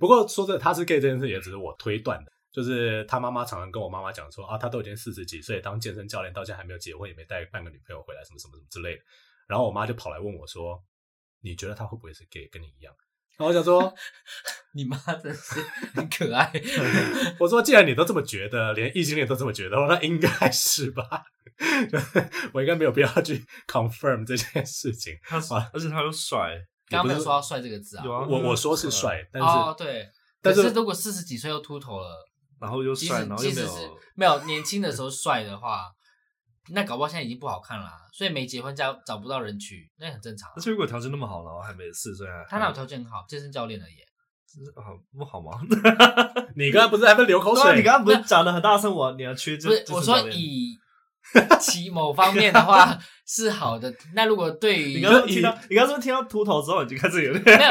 [0.00, 2.32] 不过说真的，他是 gay 这件事，也只是我推断的。
[2.58, 9.02] 就是他妈妈常常跟我妈妈讲说啊，他都已经四十几岁，当健身教练到现在还没有结婚，也没带半个女朋友回来，什么什么什么之类的。
[9.46, 10.82] 然后我妈就跑来问我说
[11.40, 12.92] ：“你觉得他会不会是 gay，跟你一样？”
[13.38, 13.94] 然后我想说：
[14.74, 15.60] “你妈真是
[15.94, 16.50] 很可爱。”
[17.38, 21.22] 我说：“既然你都这么觉得，连异性恋都这么觉得，那应该是吧？
[22.52, 25.16] 我应该没有必要去 confirm 这件事情。
[25.22, 25.36] 他
[25.72, 28.04] 而且他又帅，刚刚没有说到帅这个字啊。
[28.04, 30.10] 我我说是帅，但是哦对，
[30.42, 32.24] 但是如果四十几岁又秃头了。
[32.60, 35.90] 然后又帅，然后又没有没有年轻的时候帅的话，
[36.70, 40.50] 那搞不好现在已经不好看了，所以没结婚找找不到人娶，那很正常。
[40.56, 43.24] 而且如果条件那么好，然后还没四十岁，他哪有条件很好？
[43.28, 43.94] 健身教练而已，
[44.76, 45.60] 好不好吗？
[46.56, 47.76] 你刚才不是还在流口水？
[47.76, 49.68] 你刚刚不是讲的很大声，我你要缺这？
[49.68, 50.78] 不是，我说以。
[51.60, 57.70] 其某方面的话是好的，那如果对于你刚刚听到，你刚刚说听到秃头之后，你就开始有点没有？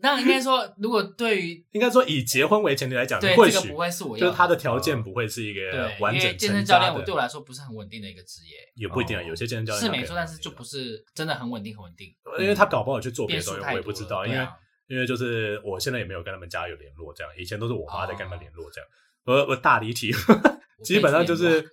[0.00, 6.22] 那应该说，如果对于 应该说以结婚为前提来讲，对这个不会是我要，就是他的条件不会是一个完整。
[6.22, 9.22] 因为健身教练，我对我来说不是很稳定的一个职业，也不一定啊。
[9.22, 12.14] 有些健身教练是没错，但是就不是真的很稳定，很稳定。
[12.38, 14.24] 因为他搞不好去做别的东西，我也不知道。
[14.26, 14.48] 因为
[14.88, 18.88] 因为就是我现在也没有跟他们家有联络，这样以前都是我妈在跟他们联络，这样。
[19.24, 20.14] 我我大离题。
[20.84, 21.66] 基本上就是，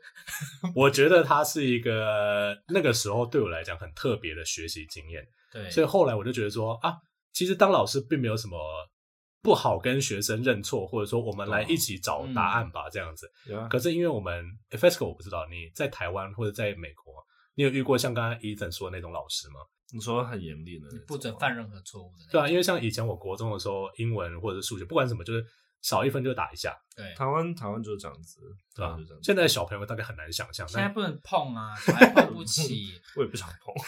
[0.73, 5.21] 我觉得他是一个那个时候对我来讲很特别的学习经验。
[5.51, 6.95] 对，所以后来我就觉得说啊，
[7.33, 8.57] 其实当老师并没有什么
[9.41, 13.29] 不好跟学生认错，或者说我们来一起找答案吧，这样子。
[13.69, 17.13] 可是因为我们 FESCO 我不知道你在台湾或者在美国，
[17.55, 19.59] 你有遇过像刚刚 Ethan 说的那种老师吗？
[19.93, 22.31] 你说很严厉的，不准犯任何错误的。
[22.31, 25.45] 对啊，因为像以前我国中的时候，英文或者是数学，不管什么，就是。
[25.83, 26.75] 少一分就打一下。
[26.95, 28.39] 对，台湾台湾就是这样子，
[28.73, 29.23] 对吧就这样。
[29.23, 32.99] 现在小朋友大概很难想象，现在不能碰啊，还碰不起。
[33.15, 33.75] 我也不想碰。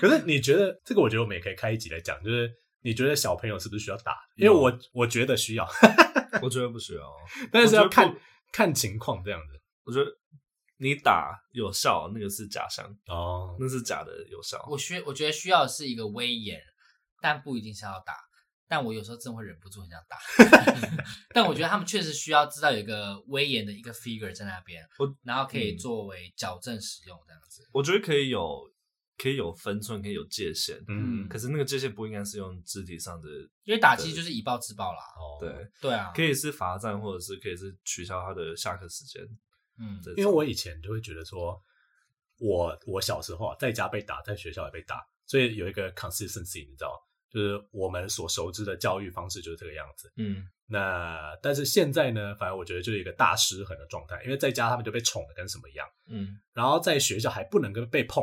[0.00, 1.00] 可是你觉得这个？
[1.00, 2.52] 我觉得我们也可以开一集来讲，就是
[2.82, 4.20] 你觉得小朋友是不是需要打？
[4.36, 5.66] 因为我我觉得需要，
[6.42, 7.02] 我觉得不需要，
[7.50, 8.14] 但是要看
[8.52, 9.58] 看情况这样子。
[9.84, 10.10] 我觉得
[10.76, 14.62] 你打有效，那个是假象哦，那是假的有效。
[14.68, 16.60] 我需我觉得需要的是一个威严，
[17.20, 18.14] 但不一定是要打。
[18.72, 20.16] 但我有时候真的会忍不住很想打。
[21.28, 27.68] 但我觉得他们确实需要知道有一个威严的一个 figure 在那边，我然后可以作为矫正使用这样子。
[27.70, 28.62] 我觉得可以有
[29.18, 30.82] 可以有分寸，可以有界限。
[30.88, 33.28] 嗯，可是那个界限不应该是用肢体上的，
[33.64, 35.00] 因为打击就是以暴制暴啦。
[35.18, 39.22] 哦，对对啊，可以是罚站，或者是可以是取消他的下课时间。
[39.78, 41.62] 嗯，因为我以前就会觉得说，
[42.38, 46.98] 我我小时候在家被打，在学校也被打，所以有一个 consistency，你知道。
[47.32, 58.22] 就是我们所熟知的教育方式就是这个样子，嗯，那但是现在呢，反而我觉得就是一个大失衡的状态，因为在家他们就被宠的跟什么一样，嗯，然后在学校还不能跟被碰，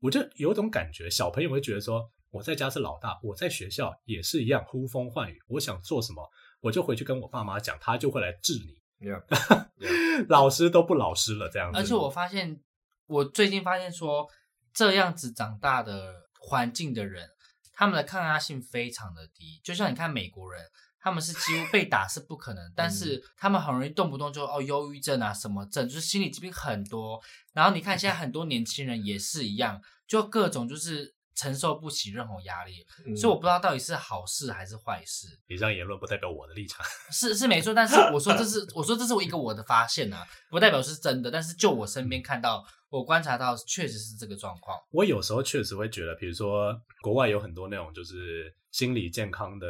[0.00, 6.28] 我就有种感觉，小朋友会觉得说，我在家是老大，我在学校也是一样呼风唤雨，我想做什么，
[6.60, 9.24] 我就回去跟我爸妈讲，他就会来治你，yeah,
[9.78, 10.26] yeah.
[10.28, 12.60] 老师都不老师了这样子，而且我发现，
[13.06, 14.28] 我最近发现说，
[14.74, 17.28] 这样子长大的环境的人。
[17.72, 20.62] 他们的抗压性非常的低，就像你看美国人，
[21.00, 27.20] 他们是几乎被打是不可能，但是他们很容易动不动就哦忧郁症啊什么症，就是心理疾病很多。
[27.52, 35.26] 然后你看现在 很多年轻人也是一样，就各种就是承受不起任何压力，嗯、所以我不知道到底是好事还是坏事。
[35.48, 42.64] 以上言论不代表我的立场， 是是没错，但是我说这是我说这是我一个我的发现啊，不代表是真的，但是就我身边看到。
[42.92, 44.78] 我观察到确实是这个状况。
[44.90, 49.66] 我有时候确实会觉得，比如说国外有很多那种就是心理健康的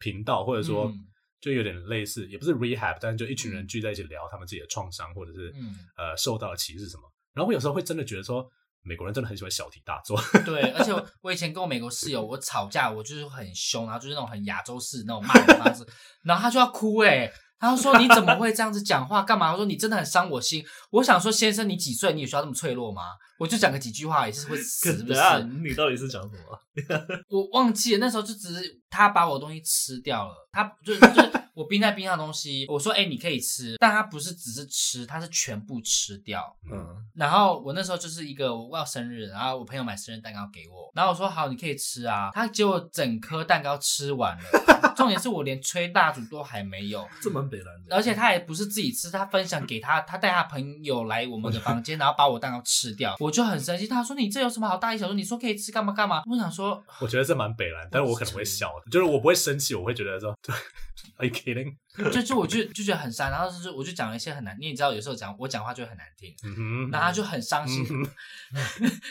[0.00, 0.92] 频道，或者说
[1.40, 7.02] 就有点类似，嗯、也不是 rehab，但是就一群人聚在一起聊他们自己的创伤，或者是、嗯、呃受到的歧视什么。
[7.32, 8.44] 然后我有时候会真的觉得说，
[8.82, 10.20] 美国人真的很喜欢小题大做。
[10.44, 15.86] 对， 而且我以前跟我美国室友，我吵架我就是很凶，然后就是那种很亚洲式那种骂人的方式，
[16.24, 17.32] 然后他就要哭哎、欸。
[17.62, 19.22] 他说：“你怎么会这样子讲话？
[19.22, 22.12] 干嘛？”我说：“你真的很伤我心。”我想说：“先生，你几岁？
[22.12, 23.02] 你有需要这么脆弱吗？”
[23.38, 25.20] 我就讲个几句话，也是会死，是不是？
[25.62, 26.58] 你到底是讲什么？
[27.30, 31.41] 我忘记了，那时候就只是他把我东西吃掉了，他就就是。
[31.54, 36.56] 我冰在冰箱的东西，我说，哎、欸，你可以吃，但他不是只是吃，他是全部吃掉。
[36.70, 42.30] 嗯，然后我那时候就是一个我要生日，然后我朋友买生日蛋糕给我，然后我说好，你可以吃啊。
[42.32, 47.94] 他结果整颗蛋糕吃完了， 重点是我连吹蜡烛都还没有，这蛮北蓝的。
[47.94, 53.86] 而且他也不是自己吃，他分享给他，他带他朋友来我们的房间， 然后把我蛋糕吃掉，我就很生气。
[53.86, 55.14] 他说你这有什么好大惊小怪？
[55.14, 56.22] 你说可以吃干嘛干嘛？
[56.30, 60.54] 我想说，我觉得这蛮北蓝，但是我可能会笑，就是我不会生气，我会觉得说，对
[61.22, 61.78] ，Are you kidding？
[62.10, 67.84] 就就我就就觉得很伤，然后就是我就讲了一些很难，你也知道有时候讲我讲话就很难听，嗯哼，然后他就很伤心，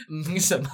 [0.10, 0.70] 嗯哼， 什么，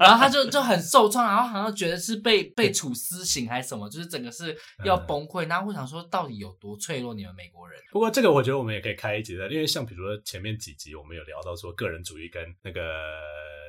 [0.00, 4.56] 然后他就就很受创，然后好像觉得是被被处私刑还是什么，就是整个是
[4.86, 5.46] 要崩溃。
[5.48, 7.12] 然后我想说，到底有多脆弱？
[7.12, 7.78] 你们美国人？
[7.92, 12.80] 不过这个我觉得我们也可以开一集的，因为像比如说前面几集我们有聊到说个人主义跟那个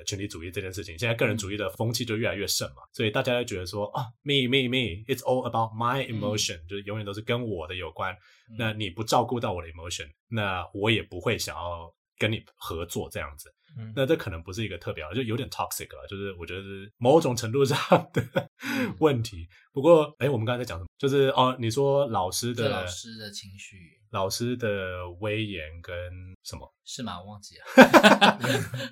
[0.05, 7.80] 群体主义这件事情，现在个人主义的风气就越来越盛嘛，所以大家就觉得说啊，me me me，it's all about my emotion，就是永远都是跟我的。
[7.81, 8.15] 有关，
[8.57, 13.53] 那你不照顾到我的 emotion，那我也不会想要跟你合作这样子。
[13.77, 17.77] 嗯、那这可能不是一个特别好，就有点 toxic 了，就是我觉得是某种程度上
[18.11, 18.21] 的
[18.99, 19.47] 问题。
[19.71, 20.89] 不过，哎、欸，我们刚才在讲什么？
[20.97, 23.77] 就是哦，你说老师的老师的情绪，
[24.09, 25.95] 老师的威严跟
[26.43, 26.69] 什么？
[26.83, 27.17] 是吗？
[27.21, 28.41] 我忘记了。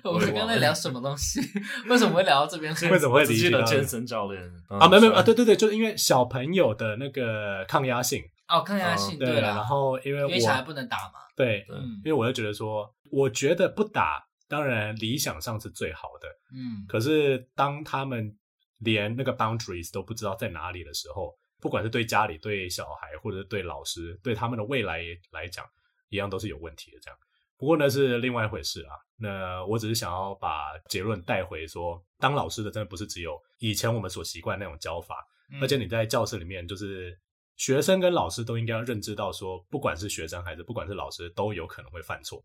[0.10, 1.42] 我们刚才聊什么东西？
[1.86, 2.72] 为什么会聊到这边？
[2.90, 4.88] 为什么会理解到健身教练啊？
[4.88, 8.24] 没有没有啊，对对对，就是因为小朋友的那个抗压性。
[8.50, 18.36] 哦，抗压性、嗯、对了，然后因为我小孩不能打嘛，对，嗯，因为我就觉得说，我觉得不打，当然理想上是最好的，嗯，可是当他们
[18.78, 25.64] 连那个 boundaries 都不知道在哪里的时候，不管是对家里、对小孩，或者是对老师、对他们的未来来讲，
[26.08, 26.98] 一样都是有问题的。
[27.00, 27.16] 这样，
[27.56, 28.96] 不过呢是另外一回事啊。
[29.16, 37.16] 那我只是想要把结论带回说，当老师的真的不是只有以前我们所习惯那种教法，嗯、而且你在教室里面就是。
[37.60, 42.42] 学生跟老师都应该要认知到，说不管是学生还是不管是老师，都有可能会犯错。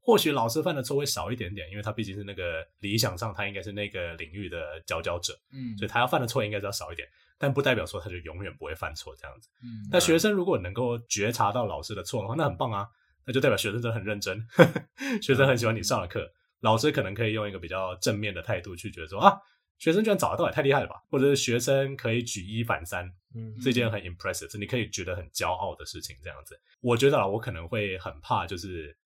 [0.00, 7.06] 或许老师犯的错会少一点点，因为他毕竟是那个理想上他应该是那个领域的佼佼者，嗯，所以他要犯的错应该是要少一点。
[7.38, 9.48] 但不代表说他就永远不会犯错这样子。
[9.62, 12.88] 嗯，那学生如果能够觉察到老师的错的话，那很棒啊，
[13.24, 14.44] 那就代表学生真的很认真，
[15.22, 19.38] 学生很喜欢你上的课，老师可能可以用一个比较正面的态度去觉得说啊。
[19.78, 20.96] 学生居然找得到，也太厉害了吧？
[21.10, 26.16] 或者是学生可以举一反三，嗯，这件很 impressive，是你可以觉得很骄傲的事情。
[26.22, 28.96] 这样子，我觉得啊，我可能会很怕，就是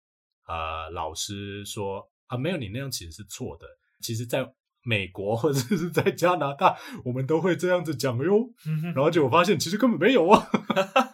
[0.47, 3.67] 呃，老师说啊，没有，你那样其实是错的。
[4.01, 4.49] 其实，在
[4.83, 8.51] 美国 或者是在加拿大，我们都会这样子讲哟。
[8.95, 10.49] 然后结果发现，其实根本没有啊。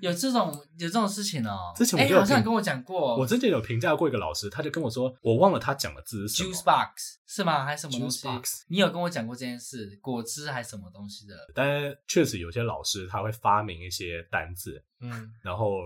[0.00, 1.72] 有这种有这种事情哦。
[1.74, 7.64] 之前我好像跟我讲过，我之前有评价过一个老师，他就跟我说，我忘了他讲的字是什么，juice box 是吗？
[7.64, 8.64] 还是什么东西？Juice box。
[8.68, 11.34] 你有跟我讲过这件事，果汁还是什么东西的？
[11.54, 15.80] 但确实有些老师他会发明一些单字，嗯，然后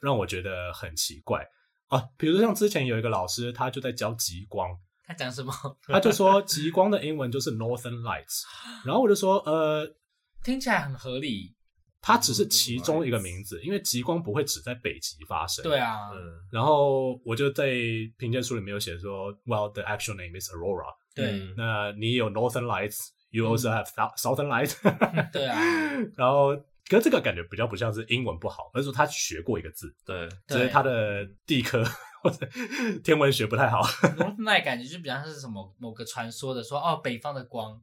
[0.00, 1.46] 让我觉得很奇怪
[1.88, 2.02] 啊。
[2.16, 4.70] 比如像之前有一个老师，他就在教极光，
[5.06, 5.52] 他讲什么？
[5.88, 8.42] 他就说极光的英文就是 Northern Lights，
[8.86, 9.94] 然后我就说，呃，
[10.42, 11.54] 听起来很合理。
[12.06, 15.62] 它只是其中一个名字，因为极光不会只在北极发生。
[15.62, 16.10] 对啊，
[16.52, 17.72] 然后我就在
[18.18, 20.94] 评鉴书里面有写说，Well, the actual name is Aurora。
[21.14, 23.86] 对，那你有 Northern Lights，you also have
[24.18, 24.76] Southern Lights。
[25.32, 25.58] 对啊，
[26.14, 26.54] 然后
[26.90, 31.82] 可是这个感觉比较不像是英文不好，而是说他学过一个字，对，只是他的地科
[32.22, 32.46] 或者
[33.02, 33.80] 天文学不太好。
[33.80, 37.80] Light 感觉就比较像是什么某个传说的说，哦，北方的光，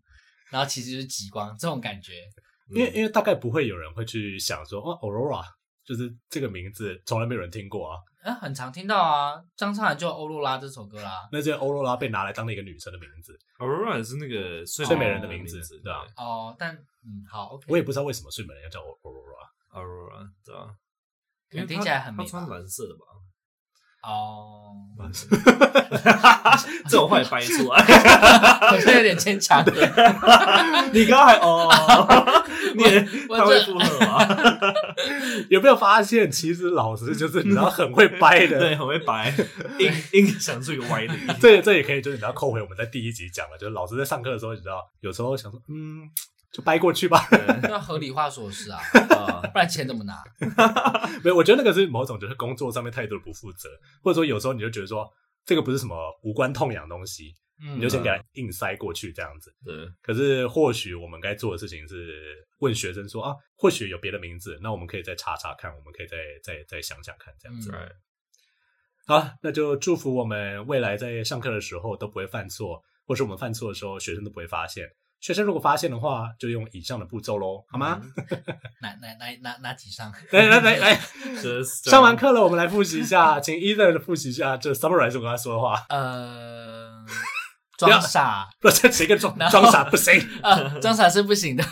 [0.52, 2.14] 然后其实就是极光这种感觉。
[2.76, 5.44] 因为因为大概不会有人会去想说哦，Aurora
[5.84, 7.98] 就是这个名字，从来没有人听过啊。
[8.24, 11.28] 啊，很常听到啊，张韶涵就欧若拉这首歌啦。
[11.32, 16.06] 那这欧若拉被拿来当了一个女生的名字，Aurora 也是那个睡美人的名字，对吧？
[16.18, 17.66] 哦，但嗯，好，OK。
[17.68, 20.76] 我也不知道为什么睡美人要叫 Aurora，Aurora，对吧？
[21.50, 22.24] 因为听起来很美。
[22.24, 23.06] 她穿蓝色的吧？
[24.04, 24.74] 哦，
[26.90, 27.84] 这种话也掰出来，
[28.60, 29.64] 好像有点牵强。
[30.92, 31.70] 你刚刚还哦，
[32.76, 32.84] 你
[33.30, 34.28] 他会附和吗？
[35.50, 39.34] 有没有发现，其实老师就是你知道很会掰的，对，很会掰，
[39.80, 41.12] 硬硬想出一个歪理。
[41.40, 46.10] 这这也可以，就是你要扣回我们在第一集讲了，就是老师在上课的时候，你知道有时候想说，嗯。
[46.52, 47.28] 就掰过去吧，
[47.70, 48.80] 要 合理化琐事啊，
[49.54, 50.22] 不然钱怎么拿？
[51.24, 53.70] 没有，我觉得那个是某种就是工作上面态度的不负责，
[54.04, 55.10] 或者说有时候你就觉得说
[55.46, 57.34] 这个不是什么无关痛痒东西，
[57.64, 59.54] 嗯、你就先给他硬塞过去这样子。
[59.64, 59.74] 对。
[60.02, 67.72] 可是或许我们该做的事情是问学生说啊，或许有别的名字，那我们可以再查查看，我们可以再再再想想看这样子。
[67.74, 67.90] 嗯、
[69.08, 74.90] 好，那就祝福我们未来在上课的时候都不会犯错，或是我们犯错的时候学生都不会发现。
[75.22, 78.02] 学生如果发现的话，就用以上的步骤喽，好吗？
[78.82, 80.12] 哪哪哪哪哪几上？
[80.32, 81.00] 来来来来，
[81.86, 85.86] 上完课了，我们来复习一下，请 Ethan 复习一下，就 summarize 我刚才说的话。
[85.90, 87.06] 呃，
[87.78, 91.64] 装傻，不是谁跟装装傻不行啊， 装傻是不行的。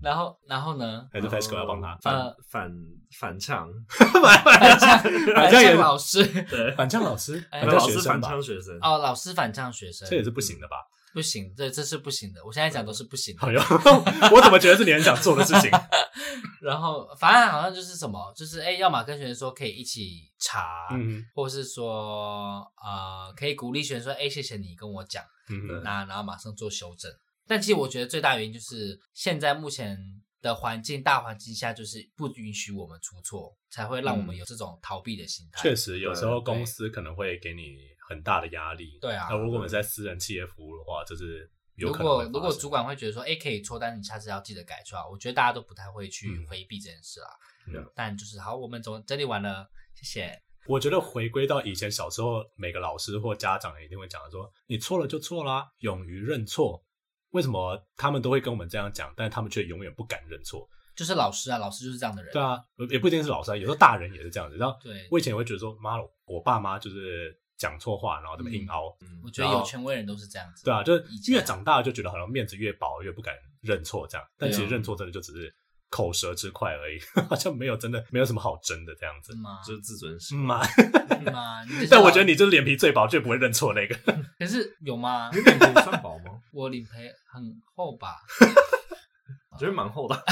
[0.00, 1.04] 然后然后呢？
[1.12, 2.72] 还是 FESCO 要帮他反反
[3.18, 4.98] 反呛，反反呛，
[5.34, 7.68] 反呛老师，对，反呛老师，反
[8.22, 8.78] 呛学生。
[8.80, 10.76] 哦，老师反呛学生，这也是不行的吧？
[11.12, 12.44] 不行，这这是不行的。
[12.44, 13.46] 我现在讲都是不行的。
[13.48, 13.60] 哎呦，
[14.34, 15.70] 我怎么觉得是你很想做的事情？
[16.62, 27.10] 然后，反正好像就是什么，就是哎，要么跟学生说可以一起查，嗯，或是说呃，可以鼓励学生说，哎，谢谢你跟我讲，嗯，那然后马上做修正。
[27.46, 29.98] 但其实我觉得最大原因就是现在目前
[30.40, 35.60] 的环境大环境下，就是不允许我们出错，才会让我们有这种逃避的心态。
[35.60, 37.91] 确实，有时候公司可能会给你。
[38.14, 39.26] 很大的压力，对啊。
[39.30, 42.06] 那如果我们在私人企业服务的话，就是有可能。
[42.06, 45.08] 如果如果主管会觉得说，哎，可以错，但你下次要记得改错啊。
[45.08, 47.28] 我觉得大家都不太会去回避这件事啊。
[47.68, 47.84] 嗯。
[47.94, 50.42] 但就是好，我们总整理完了，谢谢。
[50.68, 56.80] 我觉得回归到以前小时候，每个老师或家长一定会讲的说，你错了就错啦，勇于认错。
[57.30, 60.68] 为什么他们都会跟我们这样讲，但是他们却永远不敢认错？
[60.94, 62.32] 就是老师啊，老师就是这样的人。
[62.32, 64.56] 对啊，也不一定是老师啊，有时候大人也是这样子。
[64.56, 65.96] 然后，对，我以前也会觉得说，妈，
[66.26, 67.36] 我爸妈就是。
[67.62, 70.64] 讲错话，然后这么硬凹，嗯，我觉得有权威人都是这样子。
[70.64, 74.26] 对啊，就是越长大就觉得好像面子越薄，越不敢认错这样。
[74.36, 75.54] 但其实认错真的就只是
[75.88, 76.98] 口舌之快而已，
[77.30, 79.32] 好像没有真的没有什么好争的这样子。
[79.64, 80.60] 就是自尊心嘛。
[81.32, 83.94] 嘛， 但我觉得你就是脸皮最薄，最不会认错那个。
[84.40, 85.30] 可是有吗？
[85.32, 86.32] 你脸皮算薄吗？
[86.52, 86.90] 我脸皮
[87.32, 88.16] 很厚吧。
[89.52, 90.24] 我觉得蛮厚的，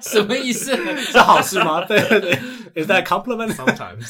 [0.00, 0.74] 什么意思？
[1.04, 1.84] 是好事吗？
[1.84, 2.32] 对对对
[2.74, 4.06] ，Is that compliment sometimes？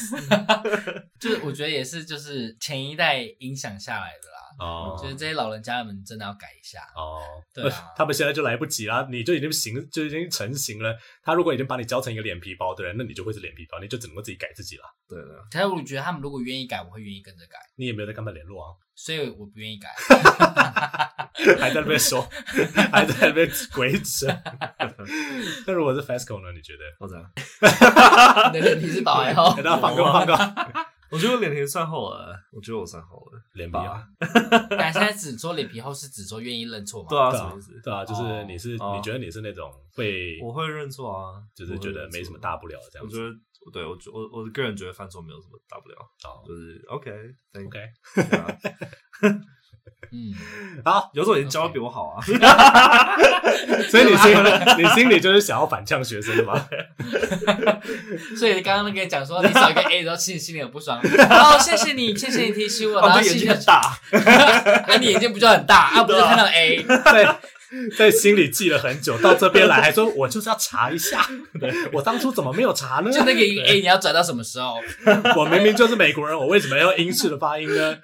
[1.19, 4.33] 就是我觉得也是，就是前一代影响下来的啦。
[4.59, 7.19] 哦，就是这些老人家们真的要改一下哦。
[7.53, 10.95] 对啊，他们现在就来不及啦，你就已经形，就已经成型了。
[11.23, 14.83] 他如果已经把你教成一个脸皮包的人，那你就会是脸皮包，你就只能够自己改自己了。
[15.09, 15.29] 对的。
[15.51, 17.57] 可是我觉得他们如果愿意改，我会愿意跟着改。
[17.75, 19.89] 你也没有在跟他们联络啊，所以我不愿意改。
[21.59, 22.21] 还在那边说，
[22.91, 24.27] 还在那边鬼扯。
[25.65, 26.51] 那如果是 FESCO 呢？
[26.53, 26.83] 你觉得？
[26.99, 27.15] 或者，
[28.53, 29.55] 你的脸皮是薄还厚？
[29.55, 30.33] 给大家放个放个。
[31.11, 34.03] 我觉得我脸皮算厚了，我觉得我算厚了，脸皮啊。
[34.71, 37.09] 但现在只说脸皮厚，是只说愿意认错吗？
[37.09, 37.79] 对啊，什么意思？
[37.83, 43.21] 对啊，就是你是你觉得你是那种会，我会认错啊，就是觉得没什么大不了这样子。
[43.21, 45.95] 我觉得，对我我我个人觉得犯错没有什么大不了，
[46.47, 47.11] 就是 OK
[47.63, 47.79] OK。
[50.11, 50.35] 嗯，
[50.85, 52.21] 好，有时候已经教的比我好啊，
[53.89, 56.67] 所以你心里 你心里就是想要反呛学生的吗？
[58.37, 60.99] 所以刚刚那个讲说你少一个 A，然后心里心里很不爽。
[60.99, 63.01] 哦，谢谢你，谢谢你提醒我。
[63.01, 63.97] 然后眼睛很大，
[64.87, 66.03] 啊，你眼睛不就很大啊？
[66.03, 67.39] 不是看到 A，在
[67.97, 71.27] 在心里记了很久，到这边来还说我就是要查一下，
[71.91, 73.11] 我当初怎么没有查呢？
[73.11, 74.75] 就那个 A，你要转到什么时候？
[75.37, 77.97] 我明明就是美国人，我为什么要英式的发音呢？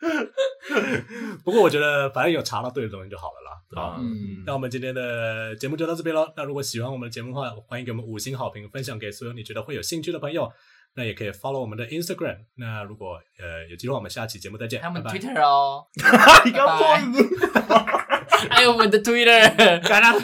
[1.44, 3.58] 不过我觉得反正有查到对的东西就好了啦。
[3.74, 6.32] 好，嗯，那我们今天的节目就到这边喽。
[6.36, 10.50] 那如果喜欢我们的节目的话，欢迎给我们五星好评，分享给所有你觉得会有兴趣的朋友。
[10.94, 12.36] 那也可以 follow 我们的 Instagram。
[12.56, 14.80] 那如果呃有机会，我们下期节目再见。
[14.80, 15.86] 还有我们 Twitter 哦，
[16.44, 16.68] 你刚
[18.50, 19.40] 还有我们的 Twitter，
[19.88, 20.20] 干了，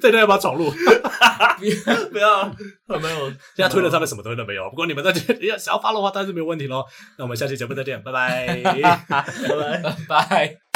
[0.00, 0.70] 这段要不要闯入？
[0.70, 2.44] 不要，
[2.86, 3.30] 不要，没有。
[3.54, 4.68] 现在 Twitter 上面什么东西都没有。
[4.70, 6.84] 不过你们在这里想要 follow 的话，当然是没有问题喽。
[7.18, 10.67] 那我们下期节目再见，拜拜，拜拜，拜。